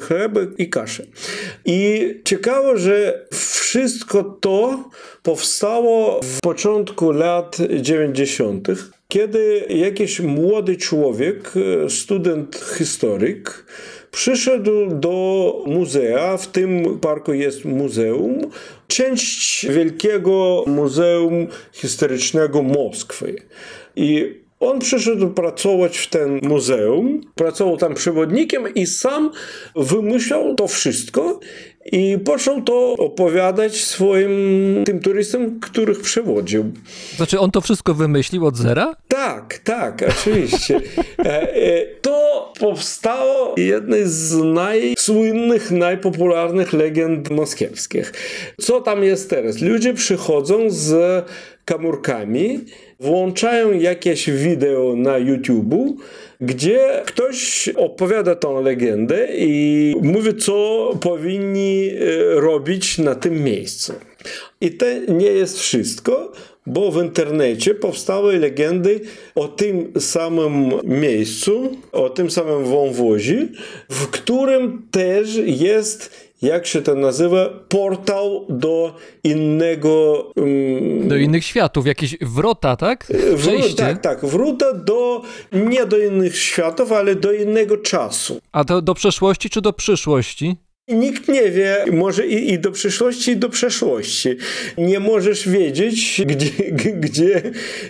[0.00, 1.04] Chleb i kaszę.
[1.64, 4.84] I ciekawe, że wszystko to
[5.22, 8.68] powstało w początku lat 90.,
[9.08, 11.52] kiedy jakiś młody człowiek,
[11.88, 13.64] student historyk,
[14.14, 16.36] przyszedł do muzea.
[16.36, 18.40] W tym parku jest muzeum.
[18.86, 23.36] Część wielkiego muzeum historycznego Moskwy.
[23.96, 29.30] I on przyszedł pracować w ten muzeum, pracował tam przewodnikiem i sam
[29.76, 31.40] wymyślał to wszystko
[31.92, 34.30] i począł to opowiadać swoim
[34.84, 36.72] tym turystom, których przewodził.
[37.16, 38.96] Znaczy on to wszystko wymyślił od zera?
[39.24, 40.80] Tak, tak, oczywiście.
[42.02, 48.12] to powstało jednej z najsłynnych, najpopularnych legend moskiewskich.
[48.60, 49.60] Co tam jest teraz?
[49.60, 51.24] Ludzie przychodzą z
[51.64, 52.60] komórkami,
[53.00, 55.94] włączają jakieś wideo na YouTube'u,
[56.40, 61.90] gdzie ktoś opowiada tą legendę i mówi, co powinni
[62.34, 63.92] robić na tym miejscu.
[64.60, 66.32] I to nie jest wszystko,
[66.66, 69.00] bo w internecie powstały legendy
[69.34, 73.48] o tym samym miejscu, o tym samym wąwozie,
[73.90, 80.22] w którym też jest jak się to nazywa, portal do innego.
[80.36, 83.12] Um, do innych światów, jakieś wrota, tak?
[83.36, 83.74] Przejście.
[83.74, 84.24] tak, tak.
[84.24, 85.22] Wrota do
[85.52, 88.40] nie do innych światów, ale do innego czasu.
[88.52, 90.56] A to do przeszłości czy do przyszłości?
[90.88, 94.28] Nikt nie wie, może i, i do przyszłości, i do przeszłości.
[94.78, 96.50] Nie możesz wiedzieć, gdzie,
[96.94, 97.42] gdzie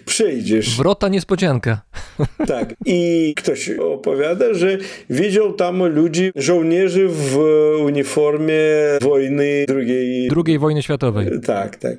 [0.06, 0.76] przejdziesz.
[0.76, 1.80] Wrota niespodzianka.
[2.46, 2.74] Tak.
[2.86, 4.78] I ktoś opowiada, że
[5.10, 7.36] widział tam ludzi, żołnierzy w
[7.80, 8.54] uniformie
[9.02, 10.28] wojny drugiej...
[10.28, 11.28] Drugiej wojny światowej.
[11.46, 11.96] Tak, tak.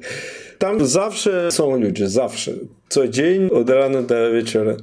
[0.57, 2.51] Tam zawsze są ludzie, zawsze.
[2.89, 4.75] Co dzień, od rana do wieczora.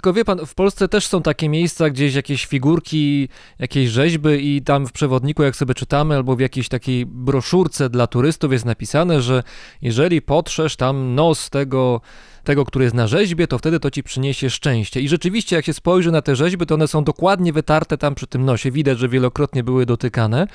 [0.00, 4.62] Tylko wie pan, w Polsce też są takie miejsca, gdzieś jakieś figurki, jakieś rzeźby i
[4.62, 9.22] tam w przewodniku, jak sobie czytamy, albo w jakiejś takiej broszurce dla turystów jest napisane,
[9.22, 9.42] że
[9.82, 12.00] jeżeli potrzesz tam nos tego,
[12.44, 15.00] tego, który jest na rzeźbie, to wtedy to ci przyniesie szczęście.
[15.00, 18.26] I rzeczywiście, jak się spojrzy na te rzeźby, to one są dokładnie wytarte tam przy
[18.26, 18.70] tym nosie.
[18.70, 20.46] Widać, że wielokrotnie były dotykane.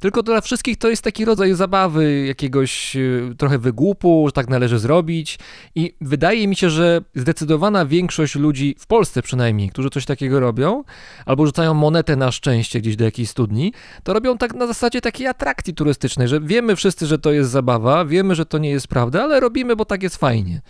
[0.00, 2.96] Tylko dla wszystkich to jest taki rodzaj zabawy, jakiegoś
[3.38, 5.38] trochę wygłupu, że tak należy zrobić.
[5.74, 10.84] I wydaje mi się, że zdecydowana większość ludzi, w Polsce przynajmniej, którzy coś takiego robią,
[11.26, 15.26] albo rzucają monetę na szczęście gdzieś do jakiejś studni, to robią tak na zasadzie takiej
[15.26, 19.22] atrakcji turystycznej, że wiemy wszyscy, że to jest zabawa, wiemy, że to nie jest prawda,
[19.22, 20.60] ale robimy, bo tak jest fajnie.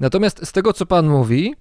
[0.00, 1.54] Natomiast z tego, co pan mówi,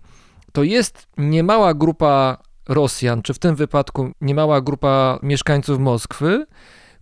[0.51, 2.37] to jest niemała grupa
[2.69, 6.45] Rosjan, czy w tym wypadku niemała grupa mieszkańców Moskwy,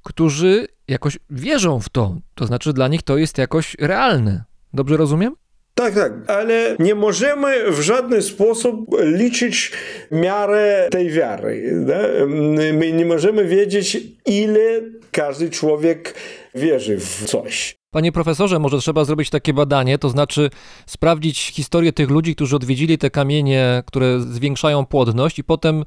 [0.03, 2.17] którzy jakoś wierzą w to.
[2.35, 4.43] To znaczy dla nich to jest jakoś realne.
[4.73, 5.35] Dobrze rozumiem?
[5.75, 9.71] Tak, tak, ale nie możemy w żaden sposób liczyć
[10.11, 11.83] miarę tej wiary.
[11.85, 12.25] Da?
[12.73, 16.15] My nie możemy wiedzieć, ile każdy człowiek
[16.55, 17.81] wierzy w coś.
[17.91, 20.49] Panie profesorze, może trzeba zrobić takie badanie, to znaczy
[20.85, 25.83] sprawdzić historię tych ludzi, którzy odwiedzili te kamienie, które zwiększają płodność i potem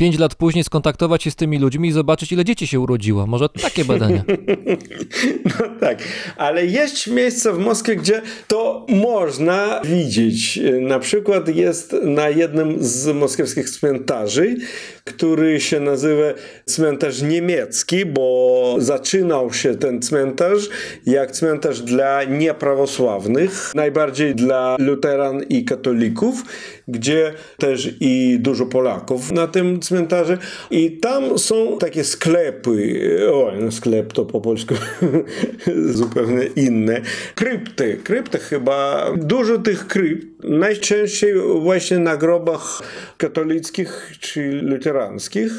[0.00, 3.26] pięć lat później skontaktować się z tymi ludźmi i zobaczyć, ile dzieci się urodziło.
[3.26, 4.24] Może takie badania.
[5.60, 5.98] No tak,
[6.36, 10.60] ale jest miejsca w Moskwie, gdzie to można widzieć.
[10.80, 14.56] Na przykład jest na jednym z moskiewskich cmentarzy,
[15.04, 16.22] który się nazywa
[16.66, 20.68] cmentarz niemiecki, bo zaczynał się ten cmentarz
[21.06, 26.44] jak cmentarz dla nieprawosławnych, najbardziej dla luteran i katolików,
[26.88, 29.89] gdzie też i dużo Polaków na tym cmentarzu.
[30.70, 32.72] I tam są takie sklepy,
[33.32, 34.74] oj, no sklep to po polsku
[36.00, 37.00] zupełnie inne,
[37.34, 42.82] krypty, krypty chyba, dużo tych krypt, najczęściej właśnie na grobach
[43.16, 45.52] katolickich czy luteranskich,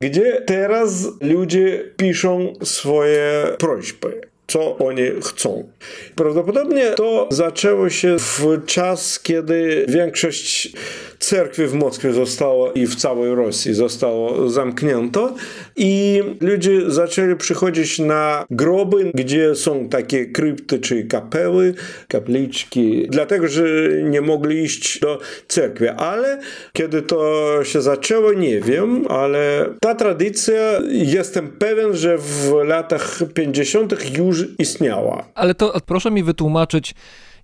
[0.00, 5.68] gdzie teraz ludzie piszą swoje prośby co oni chcą.
[6.14, 10.72] Prawdopodobnie to zaczęło się w czas, kiedy większość
[11.18, 15.34] cerkwi w Moskwie zostało i w całej Rosji zostało zamknięto
[15.76, 21.74] i ludzie zaczęli przychodzić na groby, gdzie są takie krypty czy kapeły,
[22.08, 23.64] kapliczki, dlatego, że
[24.02, 25.18] nie mogli iść do
[25.48, 25.88] cerkwi.
[25.88, 26.40] Ale
[26.72, 34.18] kiedy to się zaczęło, nie wiem, ale ta tradycja, jestem pewien, że w latach 50.
[34.18, 35.24] już istniała.
[35.34, 36.94] Ale to proszę mi wytłumaczyć,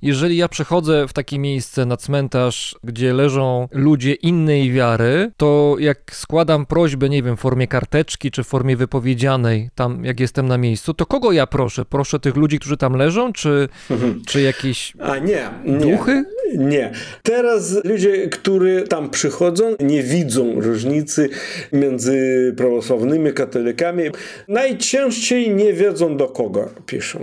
[0.04, 5.98] jeżeli ja przechodzę w takie miejsce na cmentarz, gdzie leżą ludzie innej wiary, to jak
[6.14, 10.58] składam prośbę, nie wiem, w formie karteczki czy w formie wypowiedzianej, tam jak jestem na
[10.58, 11.84] miejscu, to kogo ja proszę?
[11.84, 13.68] Proszę tych ludzi, którzy tam leżą, czy,
[14.28, 15.78] czy jakieś A nie, nie.
[15.78, 16.24] duchy?
[16.58, 16.92] Nie.
[17.22, 21.28] Teraz ludzie, którzy tam przychodzą, nie widzą różnicy
[21.72, 24.02] między prawosławnymi katolikami.
[24.48, 27.18] Najczęściej nie wiedzą do kogo piszą.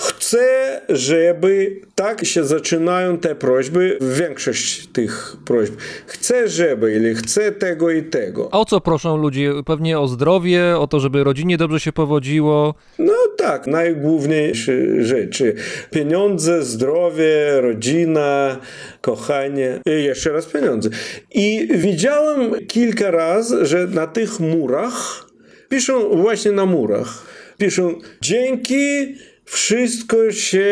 [0.00, 5.74] Chcę, żeby tak się zaczynają te prośby, większość tych prośb.
[6.06, 8.48] Chcę, żeby, ili chcę tego i tego.
[8.52, 9.52] A o co proszą ludzie?
[9.66, 12.74] Pewnie o zdrowie, o to, żeby rodzinie dobrze się powodziło.
[12.98, 15.54] No tak, najgłówniejsze rzeczy.
[15.90, 18.56] Pieniądze, zdrowie, rodzina,
[19.00, 20.90] kochanie i jeszcze raz pieniądze.
[21.34, 25.26] I widziałem kilka razy, że na tych murach,
[25.68, 27.26] piszą właśnie na murach,
[27.58, 29.14] piszą dzięki
[29.46, 30.66] wszystko się,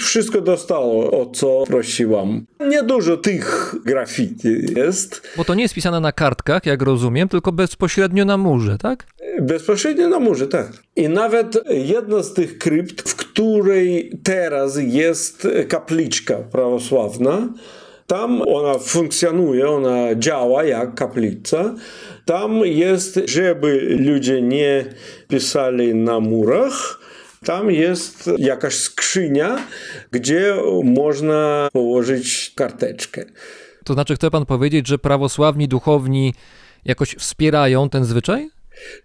[0.00, 2.46] wszystko dostało, o co prosiłam.
[2.68, 5.28] Niedużo tych graffiti jest.
[5.36, 9.06] Bo to nie jest pisane na kartkach, jak rozumiem, tylko bezpośrednio na murze, tak?
[9.40, 10.72] Bezpośrednio na murze, tak.
[10.96, 17.48] I nawet jedna z tych krypt, w której teraz jest kapliczka prawosławna,
[18.06, 21.74] tam ona funkcjonuje, ona działa jak kaplica.
[22.24, 24.84] Tam jest, żeby ludzie nie
[25.28, 26.97] pisali na murach,
[27.44, 29.58] tam jest jakaś skrzynia,
[30.10, 33.24] gdzie można położyć karteczkę.
[33.84, 36.34] To znaczy, chce pan powiedzieć, że prawosławni duchowni
[36.84, 38.50] jakoś wspierają ten zwyczaj?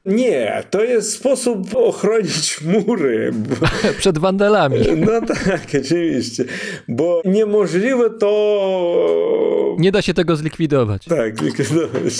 [0.05, 3.31] Nie, to jest sposób ochronić mury.
[3.33, 3.55] Bo,
[3.99, 4.79] Przed wandalami.
[4.97, 6.45] no tak, oczywiście.
[6.87, 9.75] Bo niemożliwe to.
[9.79, 11.05] Nie da się tego zlikwidować.
[11.05, 12.13] Tak, likwidować.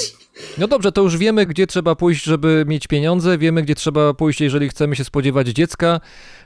[0.58, 4.42] No dobrze, to już wiemy, gdzie trzeba pójść, żeby mieć pieniądze, wiemy, gdzie trzeba pójść,
[4.42, 6.00] jeżeli chcemy się spodziewać dziecka.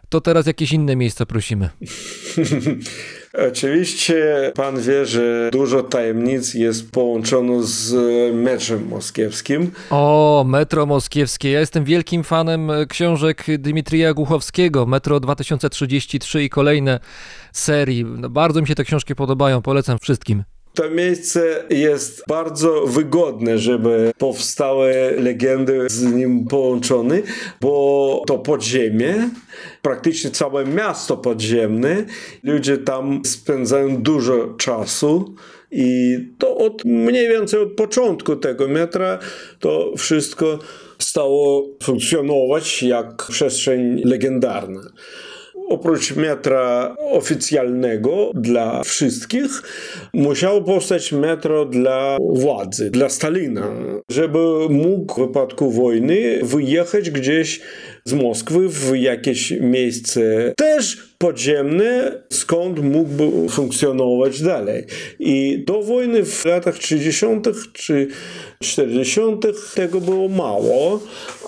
[0.10, 1.70] To teraz jakieś inne miejsca prosimy.
[3.49, 7.93] Oczywiście pan wie, że dużo tajemnic jest połączono z
[8.36, 9.72] meczem moskiewskim.
[9.89, 11.51] O, Metro Moskiewskie.
[11.51, 16.99] Ja jestem wielkim fanem książek Dmitrija Głuchowskiego, Metro 2033 i kolejne
[17.53, 18.05] serii.
[18.05, 20.43] No, bardzo mi się te książki podobają, polecam wszystkim.
[20.78, 27.22] To miejsce jest bardzo wygodne, żeby powstały legendy z nim połączone,
[27.62, 29.30] bo to podziemie,
[29.82, 32.06] praktycznie całe miasto podziemne,
[32.44, 35.36] ludzie tam spędzają dużo czasu.
[35.72, 39.20] I to od mniej więcej od początku tego metra
[39.60, 40.60] to wszystko
[41.00, 44.82] stało funkcjonować jak przestrzeń legendarna
[45.70, 49.63] oprócz metra oficjalnego dla wszystkich,
[50.13, 53.68] musiało powstać metro dla władzy, dla Stalina,
[54.11, 54.39] żeby
[54.70, 57.61] mógł w wypadku wojny wyjechać gdzieś
[58.08, 64.86] z Moskwy w jakieś miejsce też podziemny, skąd mógłby funkcjonować dalej.
[65.20, 67.26] I do wojny w latach 30.
[67.74, 68.08] czy
[68.60, 69.22] 40.
[69.76, 70.99] tego było mało,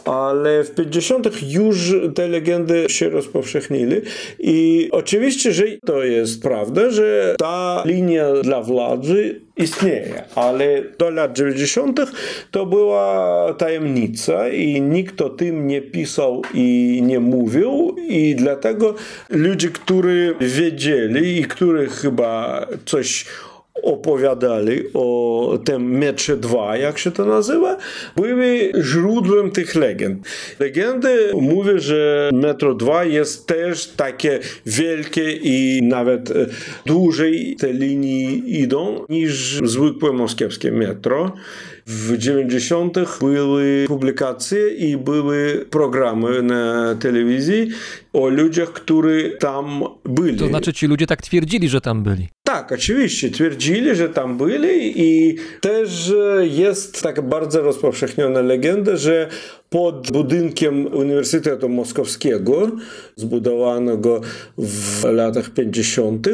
[0.06, 1.30] ale w 50.
[1.50, 3.96] już te legendy się rozpowszechnili
[4.40, 11.34] i oczywiście, że to jest prawda, że ta linia dla władzy istnieje, ale do lat
[11.34, 12.00] 90.
[12.52, 18.96] to była tajemnica i nikt o tym nie pisał i nie mówił i dlatego
[19.30, 23.26] ludzie, którzy wiedzieli i którzy chyba coś
[23.82, 27.78] opowiadali o tym metrze 2, jak się to nazywa,
[28.16, 30.28] były źródłem tych legend.
[30.60, 36.46] Legendy mówią, że metro 2 jest też takie wielkie i nawet e,
[36.86, 41.34] dłużej te linii idą niż zwykłe moskiewskie metro.
[41.92, 42.98] W 90.
[43.20, 47.70] były publikacje i były programy na telewizji
[48.14, 50.38] o ludziach, którzy tam byli.
[50.38, 52.28] To znaczy ci ludzie tak twierdzili, że tam byli.
[52.44, 59.28] Tak, oczywiście, twierdzili, że tam byli i też jest taka bardzo rozpowszechniona legenda, że
[59.70, 62.72] pod budynkiem Uniwersytetu Moskowskiego,
[63.16, 64.22] zbudowanego
[64.58, 66.28] w latach 50.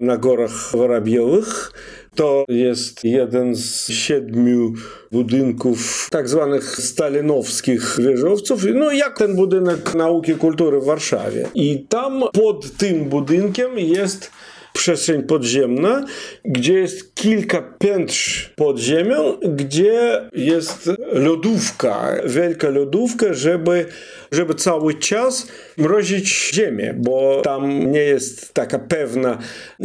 [0.00, 1.72] na Gorach Worabiowych,
[2.16, 4.72] to jest jeden z siedmiu
[5.12, 8.64] budynków tak zwanych stalinowskich wieżowców.
[8.74, 11.48] No jak ten budynek nauki i kultury w Warszawie.
[11.54, 14.30] I tam pod tym budynkiem jest
[14.76, 16.04] przestrzeń podziemna,
[16.44, 23.86] gdzie jest kilka piętrz pod ziemią, gdzie jest lodówka, wielka lodówka, żeby,
[24.32, 29.38] żeby cały czas mrozić ziemię, bo tam nie jest taka pewna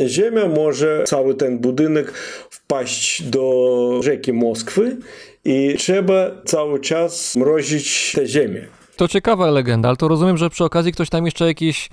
[0.08, 2.14] ziemia, może cały ten budynek
[2.50, 4.98] wpaść do rzeki Moskwy
[5.46, 8.68] i trzeba cały czas mrozić tę ziemię.
[8.96, 11.90] To ciekawa legenda, ale to rozumiem, że przy okazji ktoś tam jeszcze jakieś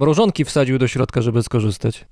[0.00, 2.04] mrożonki wsadził do środka, żeby skorzystać.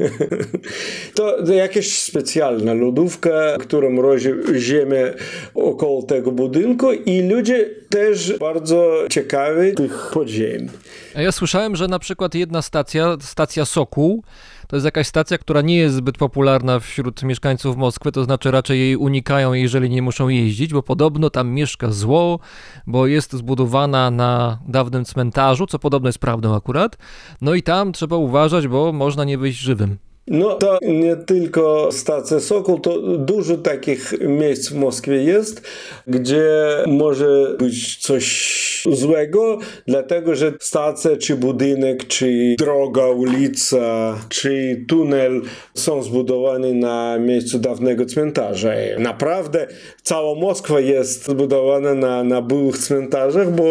[1.14, 5.14] To jakaś specjalna lodówka, która mrozi ziemię
[5.54, 10.68] około tego budynku i ludzie też bardzo ciekawi tych podziemi.
[11.14, 14.22] A ja słyszałem, że na przykład jedna stacja, stacja Sokół,
[14.68, 18.78] to jest jakaś stacja, która nie jest zbyt popularna wśród mieszkańców Moskwy, to znaczy raczej
[18.78, 22.38] jej unikają, jeżeli nie muszą jeździć, bo podobno tam mieszka zło,
[22.86, 26.98] bo jest zbudowana na dawnym cmentarzu, co podobno jest prawdą akurat.
[27.40, 30.07] No i tam trzeba uważać, bo można nie wyjść żywym.
[30.30, 35.62] No to nie tylko stacja Sokół, to dużo takich miejsc w Moskwie jest,
[36.06, 38.58] gdzie może być coś
[38.92, 45.42] złego, dlatego że stacja, czy budynek, czy droga, ulica, czy tunel
[45.74, 48.72] są zbudowane na miejscu dawnego cmentarza.
[48.98, 49.66] Naprawdę
[50.02, 53.64] cała Moskwa jest zbudowana na, na byłych cmentarzach, bo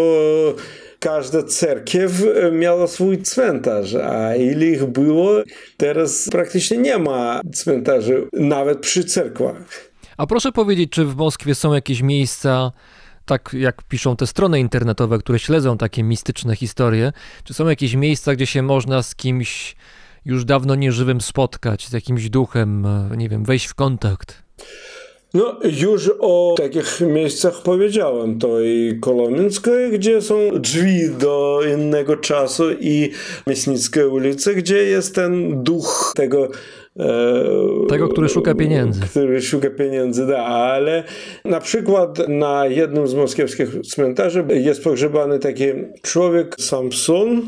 [1.00, 2.12] każda cerkiew
[2.52, 5.32] miała swój cmentarz, a ile ich było,
[5.78, 9.92] teraz praktycznie nie ma cmentarzy, nawet przy cerkwach.
[10.18, 12.72] A proszę powiedzieć, czy w Moskwie są jakieś miejsca,
[13.26, 17.12] tak jak piszą te strony internetowe, które śledzą takie mistyczne historie,
[17.44, 19.76] czy są jakieś miejsca, gdzie się można z kimś
[20.26, 22.88] już dawno nieżywym spotkać, z jakimś duchem,
[23.18, 24.44] nie wiem, wejść w kontakt?
[25.34, 28.40] No, już o takich miejscach powiedziałem.
[28.40, 33.12] To i Kolomińska, gdzie są drzwi do innego czasu i
[33.48, 36.50] Miesnicka ulica, gdzie jest ten duch tego
[37.90, 39.02] tego, który szuka pieniędzy.
[39.02, 41.04] Który szuka pieniędzy, da, ale
[41.46, 45.66] na przykład na jednym z moskiewskich cmentarzy jest pogrzebany taki
[46.02, 47.42] człowiek Samson,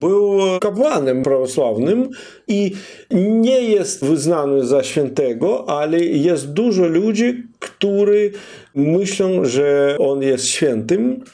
[0.00, 2.08] był kapłanem prawosławnym
[2.52, 2.72] i
[3.10, 8.30] nie jest wyznany za świętego, ale jest dużo ludzi, którzy
[8.74, 11.24] myślą, że on jest świętym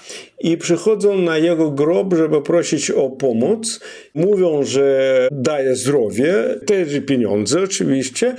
[0.40, 3.80] i przychodzą na jego grob, żeby prosić o pomoc.
[4.14, 6.34] Mówią, że daje zdrowie,
[6.66, 8.34] też pieniądze oczywiście,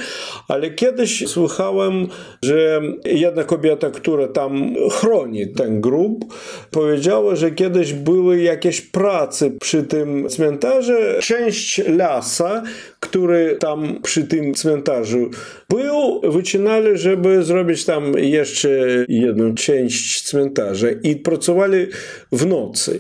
[0.48, 2.08] ale kiedyś słuchałem,
[2.44, 6.26] że jedna kobieta, która tam chroni ten grób,
[6.72, 10.94] powiedziała, że kiedyś były jakieś prace przy tym cmentarzu.
[11.22, 12.64] Część lasa,
[13.00, 15.30] który tam przy tym cmentarzu
[15.70, 18.70] był, wycinali, żeby zrobić tam jeszcze
[19.10, 21.88] jedną część cmentarza i pracowali
[22.32, 23.00] w nocy.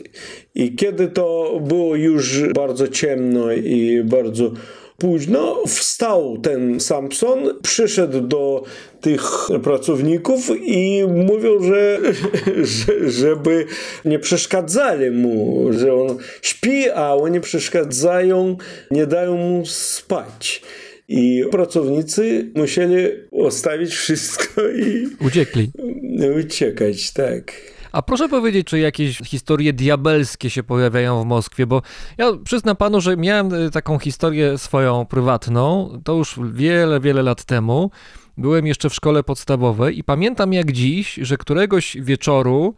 [0.56, 4.52] I kiedy to było już bardzo ciemno i bardzo
[5.00, 8.64] późno, wstał ten Samson, przyszedł do
[9.02, 9.22] tych
[9.64, 12.00] pracowników i mówił, że,
[12.76, 13.66] że żeby
[14.06, 18.58] nie przeszkadzali mu, że on śpi, a oni przeszkadzają,
[18.92, 20.62] nie dają mu spać.
[21.08, 22.98] I pracownicy musieli
[23.32, 25.72] ostawić wszystko i uciekli.
[26.40, 27.52] Uciekać, tak.
[27.92, 31.82] A proszę powiedzieć, czy jakieś historie diabelskie się pojawiają w Moskwie, bo
[32.18, 37.44] ja przyznam panu, że miałem y, taką historię swoją prywatną, to już wiele, wiele lat
[37.44, 37.92] temu.
[38.38, 42.76] Byłem jeszcze w szkole podstawowej i pamiętam jak dziś, że któregoś wieczoru,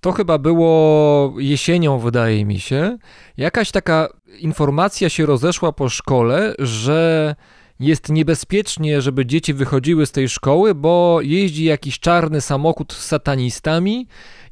[0.00, 2.98] to chyba było jesienią, wydaje mi się,
[3.36, 7.34] jakaś taka informacja się rozeszła po szkole, że
[7.80, 14.06] jest niebezpiecznie, żeby dzieci wychodziły z tej szkoły, bo jeździ jakiś czarny samochód z satanistami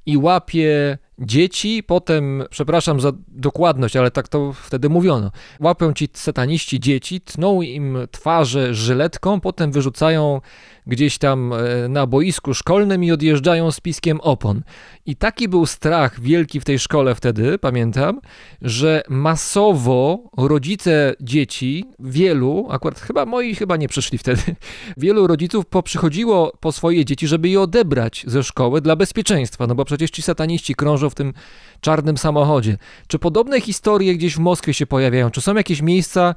[0.06, 5.30] i łapie dzieci, potem, przepraszam za dokładność, ale tak to wtedy mówiono,
[5.60, 10.40] łapią ci sataniści dzieci, tną im twarze żyletką, potem wyrzucają
[10.86, 14.62] gdzieś tam e, na boisku szkolnym i odjeżdżają z piskiem opon.
[15.06, 18.20] I taki był strach wielki w tej szkole wtedy, pamiętam,
[18.62, 24.42] że masowo rodzice dzieci, wielu, akurat chyba moi chyba nie przyszli wtedy,
[24.96, 29.84] wielu rodziców poprzychodziło po swoje dzieci, żeby je odebrać ze szkoły dla bezpieczeństwa, no bo
[29.84, 31.32] przecież ci sataniści krążą w tym
[31.80, 32.76] czarnym samochodzie.
[33.06, 35.30] Czy podobne historie gdzieś w Moskwie się pojawiają?
[35.30, 36.34] Czy są jakieś miejsca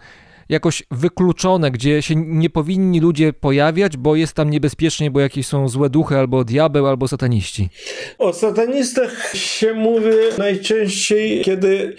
[0.49, 5.69] jakoś wykluczone, gdzie się nie powinni ludzie pojawiać, bo jest tam niebezpiecznie, bo jakieś są
[5.69, 7.69] złe duchy, albo diabeł, albo sataniści?
[8.17, 11.95] O satanistach się mówi najczęściej, kiedy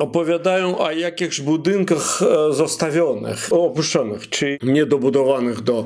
[0.00, 5.84] opowiadają o jakichś budynkach e, zostawionych, opuszczonych, czy niedobudowanych do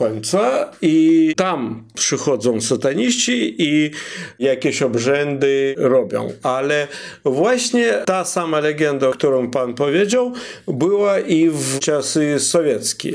[0.00, 3.90] końca i tam przychodzą sataniści i
[4.38, 6.32] jakieś obrzędy robią.
[6.42, 6.88] Ale
[7.24, 10.32] właśnie ta sama legenda, którą pan powiedział,
[10.68, 13.12] była i w czasy sowieckie.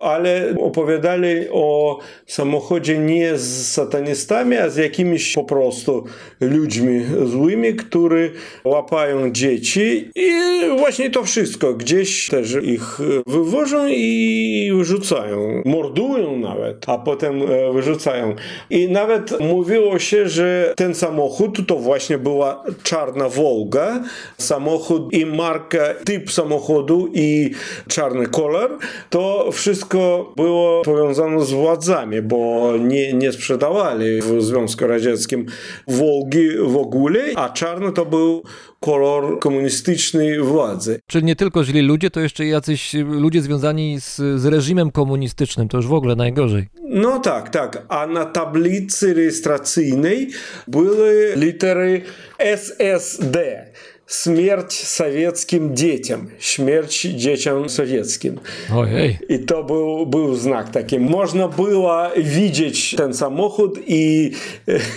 [0.00, 6.04] Ale opowiadali o samochodzie nie z satanistami, a z jakimiś po prostu
[6.40, 8.32] ludźmi złymi, którzy
[8.64, 9.77] łapają dzieci
[10.14, 10.40] i
[10.78, 11.74] właśnie to wszystko.
[11.74, 15.62] Gdzieś też ich wywożą i wyrzucają.
[15.64, 18.34] Mordują nawet, a potem e, wyrzucają.
[18.70, 24.02] I nawet mówiło się, że ten samochód to właśnie była czarna Wolga.
[24.38, 27.50] Samochód i marka, typ samochodu i
[27.88, 28.78] czarny kolor.
[29.10, 35.46] To wszystko było powiązane z władzami, bo nie, nie sprzedawali w Związku Radzieckim
[35.88, 38.42] Wolgi w ogóle, a czarny to był
[38.80, 41.00] kolor komunistycznej władzy.
[41.06, 45.76] Czyli nie tylko źli ludzie, to jeszcze jacyś ludzie związani z, z reżimem komunistycznym, to
[45.76, 46.68] już w ogóle najgorzej.
[46.88, 47.86] No tak, tak.
[47.88, 50.30] A na tablicy rejestracyjnej
[50.68, 52.02] były litery
[52.38, 53.66] SSD.
[54.08, 56.26] Śmierć sowieckim dzieciom.
[56.38, 58.40] Śmierć dzieciom sowieckim.
[58.74, 59.18] Ojej.
[59.28, 60.98] I to był, był znak taki.
[60.98, 64.30] Można było widzieć ten samochód i,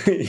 [0.08, 0.26] i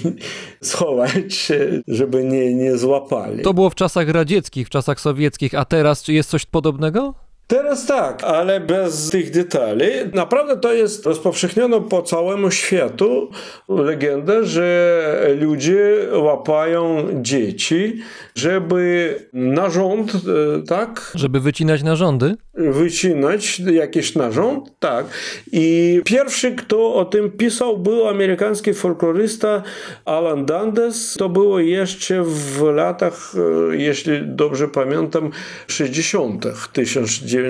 [0.67, 3.43] schować się, żeby nie, nie złapali.
[3.43, 7.15] To było w czasach radzieckich, w czasach sowieckich, a teraz czy jest coś podobnego?
[7.53, 9.87] Teraz tak, ale bez tych detali.
[10.15, 13.31] Naprawdę to jest rozpowszechnione po całemu światu
[13.69, 18.03] legenda, że ludzie łapają dzieci,
[18.35, 20.19] żeby narząd, e,
[20.67, 21.13] tak?
[21.15, 22.35] Żeby wycinać narządy?
[22.55, 25.07] Wycinać jakiś narząd, tak.
[25.53, 29.63] I pierwszy, kto o tym pisał, był amerykański folklorysta
[30.05, 31.15] Alan Dundes.
[31.19, 33.35] To było jeszcze w latach,
[33.71, 35.31] e, jeśli dobrze pamiętam,
[35.67, 36.47] 60.,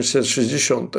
[0.01, 0.97] 1960.,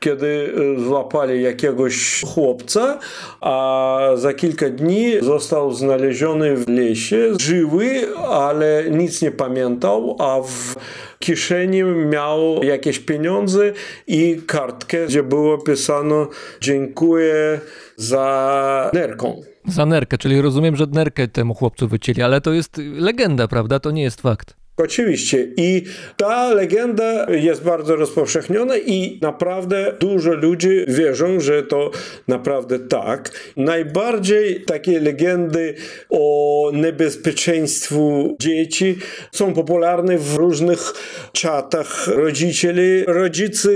[0.00, 2.98] kiedy e, złapali jakiegoś chłopca,
[3.40, 10.74] a za kilka dni został znaleziony w lesie, żywy, ale nic nie pamiętał, a w
[11.18, 13.72] kieszeni miał jakieś pieniądze
[14.06, 16.28] i kartkę, gdzie było pisano
[16.60, 17.60] dziękuję
[17.96, 19.42] za nerką.
[19.68, 23.80] Za nerkę, czyli rozumiem, że nerkę temu chłopcu wycięli, ale to jest legenda, prawda?
[23.80, 24.57] To nie jest fakt.
[24.78, 25.48] Oczywiście.
[25.56, 25.84] I
[26.16, 31.90] ta legenda jest bardzo rozpowszechniona i naprawdę dużo ludzi wierzą, że to
[32.28, 33.30] naprawdę tak.
[33.56, 35.74] Najbardziej takie legendy
[36.10, 38.98] o niebezpieczeństwu dzieci
[39.32, 40.92] są popularne w różnych
[41.32, 43.68] czatach rodzicieli, rodzice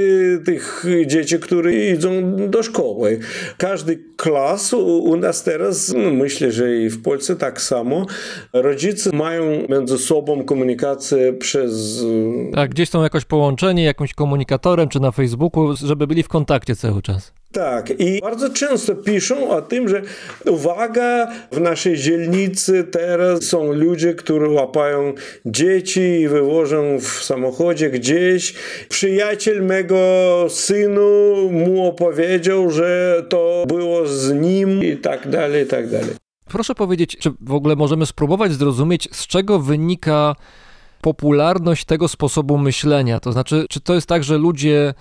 [0.45, 3.21] tych dzieci, które idą do szkoły.
[3.59, 8.07] Każdy klas u, nas teraz, no myślę, że i w Polsce tak samo,
[8.53, 10.92] rodzice mają między sobą komunikację
[11.39, 12.05] przez.
[12.55, 17.03] Tak, gdzieś są jakoś połączeni jakimś komunikatorem czy na Facebooku, żeby byli w kontakcie cały
[17.03, 17.33] czas.
[17.53, 20.03] Tak, i bardzo często piszą o tym, że
[20.47, 25.13] uwaga, w naszej dzielnicy teraz są ludzie, którzy łapają
[25.47, 28.55] dzieci i wywożą w samochodzie gdzieś.
[28.89, 29.97] Przyjaciel mego
[30.49, 36.11] synu mu opowiedział, że to było z nim i tak dalej, i tak dalej.
[36.49, 40.35] Proszę powiedzieć, czy w ogóle możemy spróbować zrozumieć, z czego wynika
[41.03, 43.21] popularność tego sposobu myślenia?
[43.21, 44.95] To znaczy, czy to jest tak, że ludzie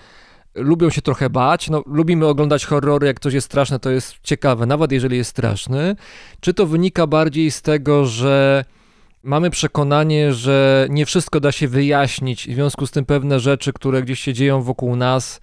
[0.54, 1.70] lubią się trochę bać.
[1.70, 5.96] No, lubimy oglądać horrory, jak coś jest straszne, to jest ciekawe, nawet jeżeli jest straszny.
[6.40, 8.64] Czy to wynika bardziej z tego, że
[9.22, 14.02] mamy przekonanie, że nie wszystko da się wyjaśnić, w związku z tym pewne rzeczy, które
[14.02, 15.40] gdzieś się dzieją wokół nas,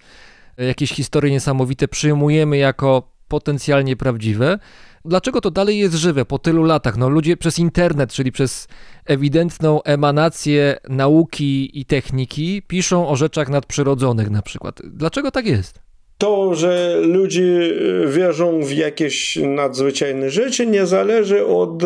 [0.56, 4.58] jakieś historie niesamowite przyjmujemy jako potencjalnie prawdziwe.
[5.04, 6.96] Dlaczego to dalej jest żywe po tylu latach?
[6.96, 8.68] No, ludzie przez internet, czyli przez
[9.06, 14.82] ewidentną emanację nauki i techniki, piszą o rzeczach nadprzyrodzonych na przykład.
[14.84, 15.80] Dlaczego tak jest?
[16.18, 17.70] To, że ludzie
[18.08, 21.82] wierzą w jakieś nadzwyczajne rzeczy, nie zależy od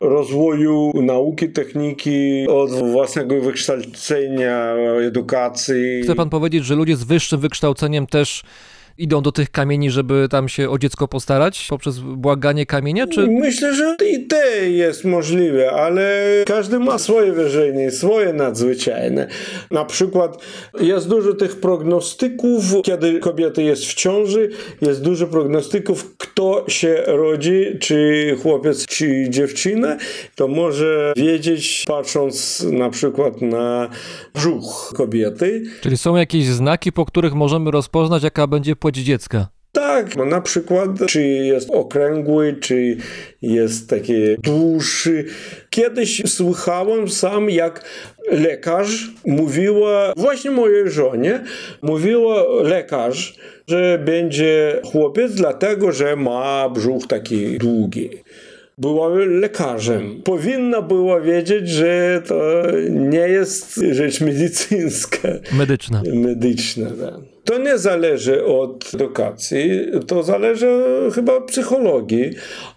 [0.00, 4.74] rozwoju nauki, techniki, od własnego wykształcenia,
[5.06, 6.02] edukacji.
[6.02, 8.42] Chce pan powiedzieć, że ludzie z wyższym wykształceniem też
[8.98, 13.26] idą do tych kamieni, żeby tam się o dziecko postarać poprzez błaganie kamienia, czy...
[13.26, 19.28] Myślę, że i to jest możliwe, ale każdy ma swoje wierzenie, swoje nadzwyczajne.
[19.70, 20.38] Na przykład
[20.80, 24.50] jest dużo tych prognostyków, kiedy kobieta jest w ciąży,
[24.82, 29.96] jest dużo prognostyków, kto się rodzi, czy chłopiec, czy dziewczyna,
[30.34, 33.88] to może wiedzieć, patrząc na przykład na
[34.34, 35.62] brzuch kobiety.
[35.80, 39.48] Czyli są jakieś znaki, po których możemy rozpoznać, jaka będzie płeć dziecka.
[39.72, 42.96] Tak, no na przykład, czy jest okrągły, czy
[43.42, 45.24] jest taki dłuższy.
[45.70, 47.84] Kiedyś słyszałem sam, jak
[48.30, 51.44] lekarz mówiła, właśnie mojej żonie,
[51.82, 53.36] mówiła lekarz,
[53.68, 58.10] że będzie chłopiec, dlatego że ma brzuch taki długi
[58.78, 60.22] była lekarzem.
[60.24, 65.28] Powinna była wiedzieć, że to nie jest rzecz medycyńska.
[65.52, 66.02] Medyczna.
[66.14, 67.14] Medyczna, tak.
[67.44, 69.70] To nie zależy od edukacji,
[70.06, 70.82] to zależy
[71.14, 72.30] chyba od psychologii,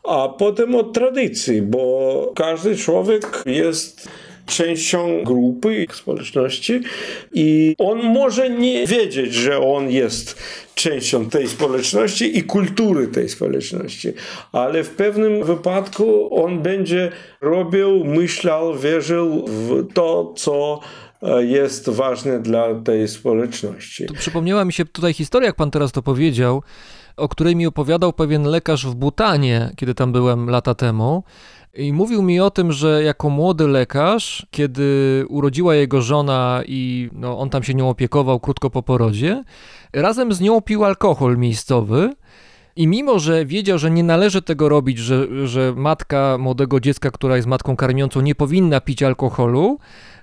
[0.03, 4.07] a potem od tradycji, bo każdy człowiek jest
[4.45, 6.81] częścią grupy społeczności
[7.33, 10.37] i on może nie wiedzieć, że on jest
[10.77, 14.13] częścią tej społeczności i kultury tej społeczności,
[14.51, 17.11] ale w pewnym wypadku on będzie
[17.41, 20.79] robił, myślał, wierzył w to, co
[21.21, 24.05] e, jest ważne dla tej społeczności.
[24.05, 26.63] To przypomniała mi się tutaj historia, jak pan teraz to powiedział,
[27.17, 31.23] o której mi opowiadał pewien lekarz w Butanie, kiedy tam byłem lata temu.
[31.73, 37.39] I mówił mi o tym, że jako młody lekarz, kiedy urodziła jego żona i no,
[37.39, 39.43] on tam się nią opiekował krótko po porodzie,
[39.93, 42.13] razem z nią pił alkohol miejscowy.
[42.75, 47.35] I mimo, że wiedział, że nie należy tego robić, że, że matka młodego dziecka, która
[47.35, 49.79] jest matką karmiącą, nie powinna pić alkoholu,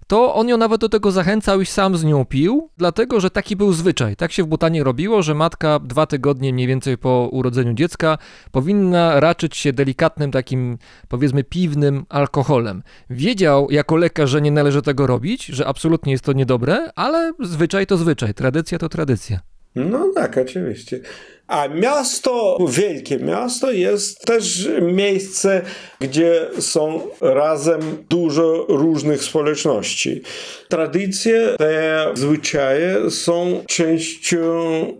[0.06, 3.56] to on ją nawet do tego zachęcał i sam z nią pił, dlatego że taki
[3.56, 4.16] był zwyczaj.
[4.16, 8.18] Tak się w Butanie robiło, że matka dwa tygodnie mniej więcej po urodzeniu dziecka
[8.52, 12.82] powinna raczyć się delikatnym takim, powiedzmy, piwnym alkoholem.
[13.10, 17.86] Wiedział jako lekarz, że nie należy tego robić, że absolutnie jest to niedobre, ale zwyczaj
[17.86, 19.53] to zwyczaj, tradycja to tradycja.
[19.74, 21.00] No tak, oczywiście.
[21.46, 25.62] A miasto, wielkie miasto jest też miejsce,
[26.00, 30.22] gdzie są razem dużo różnych społeczności.
[30.68, 34.38] Tradycje, te zwyczaje są częścią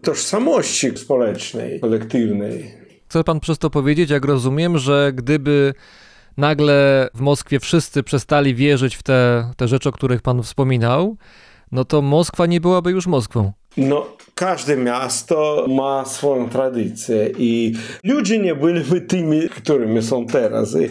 [0.02, 2.74] tożsamości społecznej, kolektywnej.
[3.08, 5.74] Chce pan przez to powiedzieć, jak rozumiem, że gdyby
[6.36, 11.16] nagle w Moskwie wszyscy przestali wierzyć w te, te rzeczy, o których pan wspominał,
[11.72, 13.52] no to Moskwa nie byłaby już Moskwą.
[13.76, 20.74] No, każde miasto ma swoją tradycję i ludzie nie byliby tymi, którymi są teraz.
[20.74, 20.88] I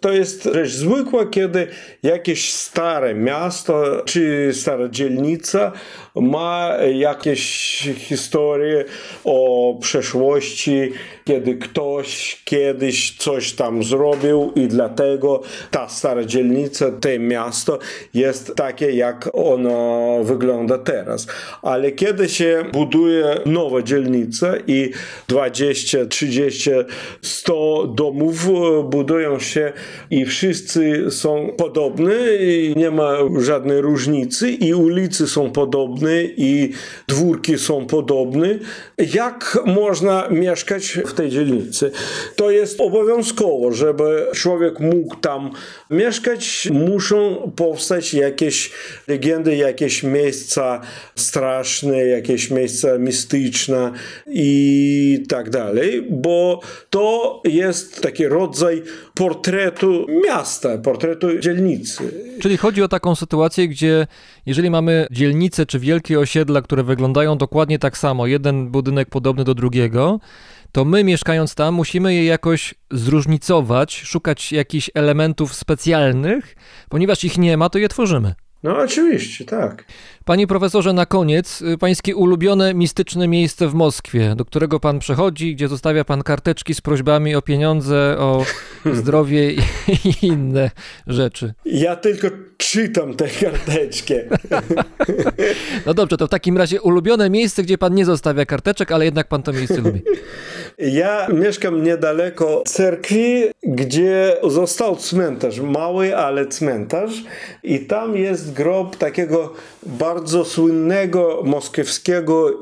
[0.00, 1.66] to jest rzecz zwykła, kiedy
[2.02, 5.72] jakieś stare miasto czy stara dzielnica
[6.14, 7.42] ma jakieś
[7.96, 8.84] historie
[9.24, 10.92] o przeszłości,
[11.24, 17.78] kiedy ktoś kiedyś coś tam zrobił i dlatego ta stara dzielnica, to miasto
[18.14, 21.26] jest takie, jak ono wygląda teraz.
[21.62, 24.90] Ale kiedy się buduje nowa dzielnica i
[25.28, 26.70] 20, 30,
[27.22, 28.48] 100 domów
[28.90, 29.72] budują się
[30.10, 32.04] i wszyscy są podobni
[32.76, 36.03] nie ma żadnej różnicy i ulice są podobne
[36.36, 36.72] i
[37.08, 38.58] dwórki są podobne.
[39.14, 41.90] Jak można mieszkać w tej dzielnicy?
[42.36, 45.50] To jest obowiązkowo, żeby człowiek mógł tam
[45.90, 48.70] mieszkać, muszą powstać jakieś
[49.08, 50.80] legendy, jakieś miejsca
[51.16, 53.92] straszne, jakieś miejsca mistyczne
[54.26, 58.82] i tak dalej, bo to jest taki rodzaj
[59.14, 62.02] portretu miasta, portretu dzielnicy.
[62.40, 64.06] Czyli chodzi o taką sytuację, gdzie
[64.46, 69.54] jeżeli mamy dzielnice czy wielkie osiedla, które wyglądają dokładnie tak samo, jeden budynek podobny do
[69.54, 70.20] drugiego,
[70.72, 76.56] to my mieszkając tam musimy je jakoś zróżnicować, szukać jakichś elementów specjalnych,
[76.88, 78.34] ponieważ ich nie ma, to je tworzymy.
[78.62, 79.84] No oczywiście, tak.
[80.24, 85.54] Panie profesorze, na koniec, y, pańskie ulubione mistyczne miejsce w Moskwie, do którego pan przechodzi,
[85.54, 88.44] gdzie zostawia pan karteczki z prośbami o pieniądze, o
[88.92, 89.58] zdrowie i
[90.04, 90.70] i inne
[91.06, 91.54] rzeczy.
[91.64, 94.14] Ja tylko czytam tę karteczkę.
[95.86, 99.28] No dobrze, to w takim razie ulubione miejsce, gdzie pan nie zostawia karteczek, ale jednak
[99.28, 100.02] pan to miejsce lubi.
[100.78, 107.24] Ja mieszkam niedaleko cerkwi, gdzie został cmentarz, mały, ale cmentarz
[107.62, 109.52] i tam jest grob takiego
[109.86, 110.13] bardzo
[110.44, 112.60] słynnego moskiewskiego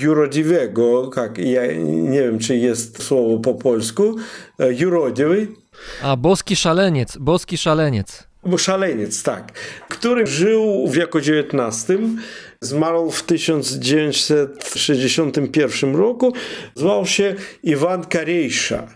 [0.00, 4.16] jurodziwego, jak, ja nie wiem, czy jest słowo po polsku,
[4.58, 5.46] e, jurodziwy,
[6.02, 8.24] A, boski szaleniec, boski szaleniec.
[8.58, 9.52] szaleniec, tak,
[9.88, 11.86] który żył w wieku XIX,
[12.60, 16.32] zmarł w 1961 roku,
[16.74, 18.86] zwał się Iwan Karejsza.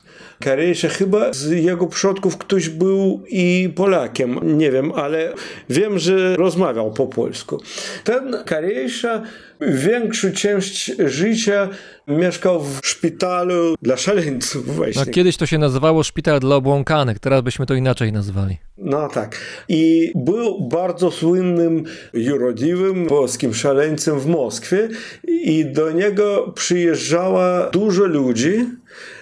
[0.41, 5.33] Karejsza chyba z jego przodków ktoś był i Polakiem, nie wiem, ale
[5.71, 7.63] wiem, że rozmawiał po polsku.
[8.05, 9.23] Ten Karejsza
[9.61, 11.69] większą część życia
[12.09, 15.03] mieszkał w szpitalu dla szaleńców właśnie.
[15.07, 18.59] No, kiedyś to się nazywało szpital dla obłąkanek, teraz byśmy to inaczej nazwali.
[18.79, 19.37] No tak.
[19.69, 21.85] I był bardzo słynnym,
[22.15, 24.89] jurodziwym polskim szaleńcem w Moskwie
[25.29, 28.67] i do niego przyjeżdżała dużo ludzi.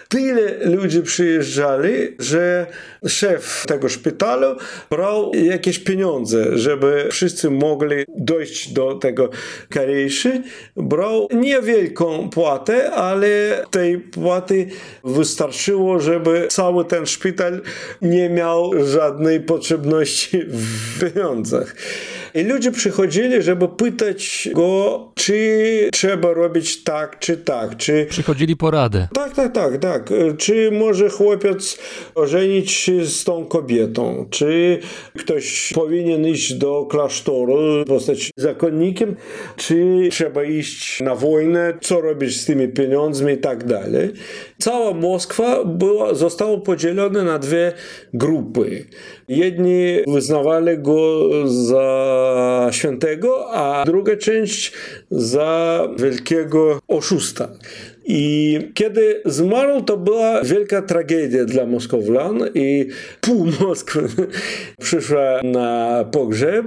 [0.09, 2.67] Tyle ludzi przyjeżdżali, że
[3.09, 4.47] szef tego szpitalu
[4.91, 9.31] brał jakieś pieniądze, żeby wszyscy mogli dojść do tego
[9.69, 10.43] Karejszy.
[10.77, 13.29] Brał niewielką płatę, ale
[13.71, 14.67] tej płaty
[15.05, 17.61] wystarczyło, żeby cały ten szpital
[18.03, 21.77] nie miał żadnej potrzebności w pieniądzach.
[22.35, 29.09] I ludzie przychodzili, żeby pytać go, czy trzeba robić tak, czy tak, czy Przychodzili poradę.
[29.15, 30.11] tak, tak, tak, tak.
[30.39, 31.79] Czy może chłopiec
[32.15, 34.27] ożenić się z tą kobietą?
[34.31, 34.79] Czy
[35.19, 39.17] ktoś powinien iść do klasztoru, zostać zakonnikiem?
[39.57, 41.79] Czy trzeba iść na wojnę?
[41.81, 44.11] Co robić z tymi pieniądzmi i tak dalej?
[44.59, 47.73] Cała Moskwa była, została podzielona na dwie
[48.15, 48.85] grupy.
[49.29, 54.73] Jedni wyznawali go za świętego, a druga część
[55.11, 57.49] za wielkiego oszusta.
[58.09, 62.89] I kiedy zmarł, to była wielka tragedia dla Moskowlan i
[63.21, 64.09] pół Moskwy
[64.81, 66.67] przyszła na pogrzeb.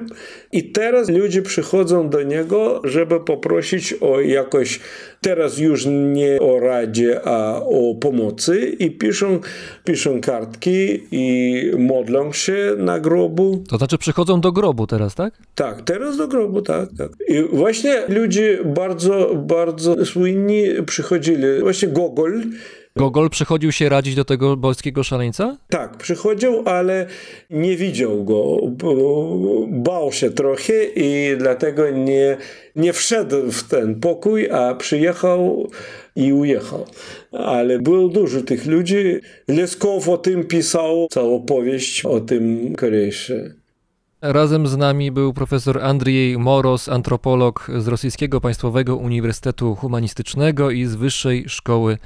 [0.52, 4.80] I teraz ludzie przychodzą do niego, żeby poprosić o jakoś,
[5.22, 9.40] teraz już nie o radzie, a o pomocy i piszą,
[9.84, 13.64] piszą kartki i modlą się na grobu.
[13.70, 15.34] To znaczy przychodzą do grobu teraz, tak?
[15.56, 17.12] Tak, teraz do grobu, tak, tak.
[17.28, 21.60] I właśnie ludzie bardzo, bardzo słynni przychodzili.
[21.62, 22.44] Właśnie Gogol,
[22.96, 25.58] Gogol przychodził się radzić do tego boskiego szaleńca?
[25.70, 27.06] tak, przychodził, ale
[27.50, 28.58] nie widział go.
[29.68, 32.38] Bał się trochę i dlatego nie,
[32.76, 35.70] nie wszedł w ten pokój, a przyjechał
[36.16, 36.86] i ujechał.
[37.32, 39.20] Ale było dużo tych ludzi.
[39.48, 43.54] Leskow o tym pisał, całą powieść o tym Korejsze.
[44.22, 50.96] Razem z nami był profesor Andrzej Moros, antropolog z Rosyjskiego Państwowego Uniwersytetu Humanistycznego i z
[50.96, 51.98] Wyższej Szkoły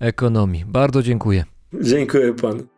[0.00, 0.64] Ekonomii.
[0.64, 1.44] Bardzo dziękuję.
[1.82, 2.73] Dziękuję panu.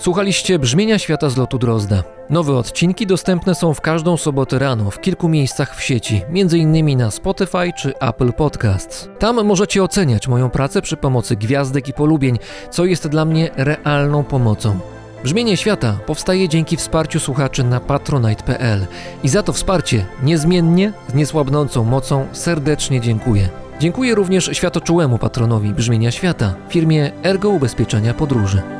[0.00, 2.02] Słuchaliście Brzmienia Świata z lotu Drozda.
[2.30, 6.98] Nowe odcinki dostępne są w każdą sobotę rano w kilku miejscach w sieci, m.in.
[6.98, 9.08] na Spotify czy Apple Podcasts.
[9.18, 12.38] Tam możecie oceniać moją pracę przy pomocy gwiazdek i polubień,
[12.70, 14.78] co jest dla mnie realną pomocą.
[15.22, 18.86] Brzmienie Świata powstaje dzięki wsparciu słuchaczy na patronite.pl
[19.24, 23.48] i za to wsparcie niezmiennie, z niesłabnącą mocą serdecznie dziękuję.
[23.80, 28.79] Dziękuję również światoczułemu patronowi Brzmienia Świata, firmie Ergo Ubezpieczenia Podróży.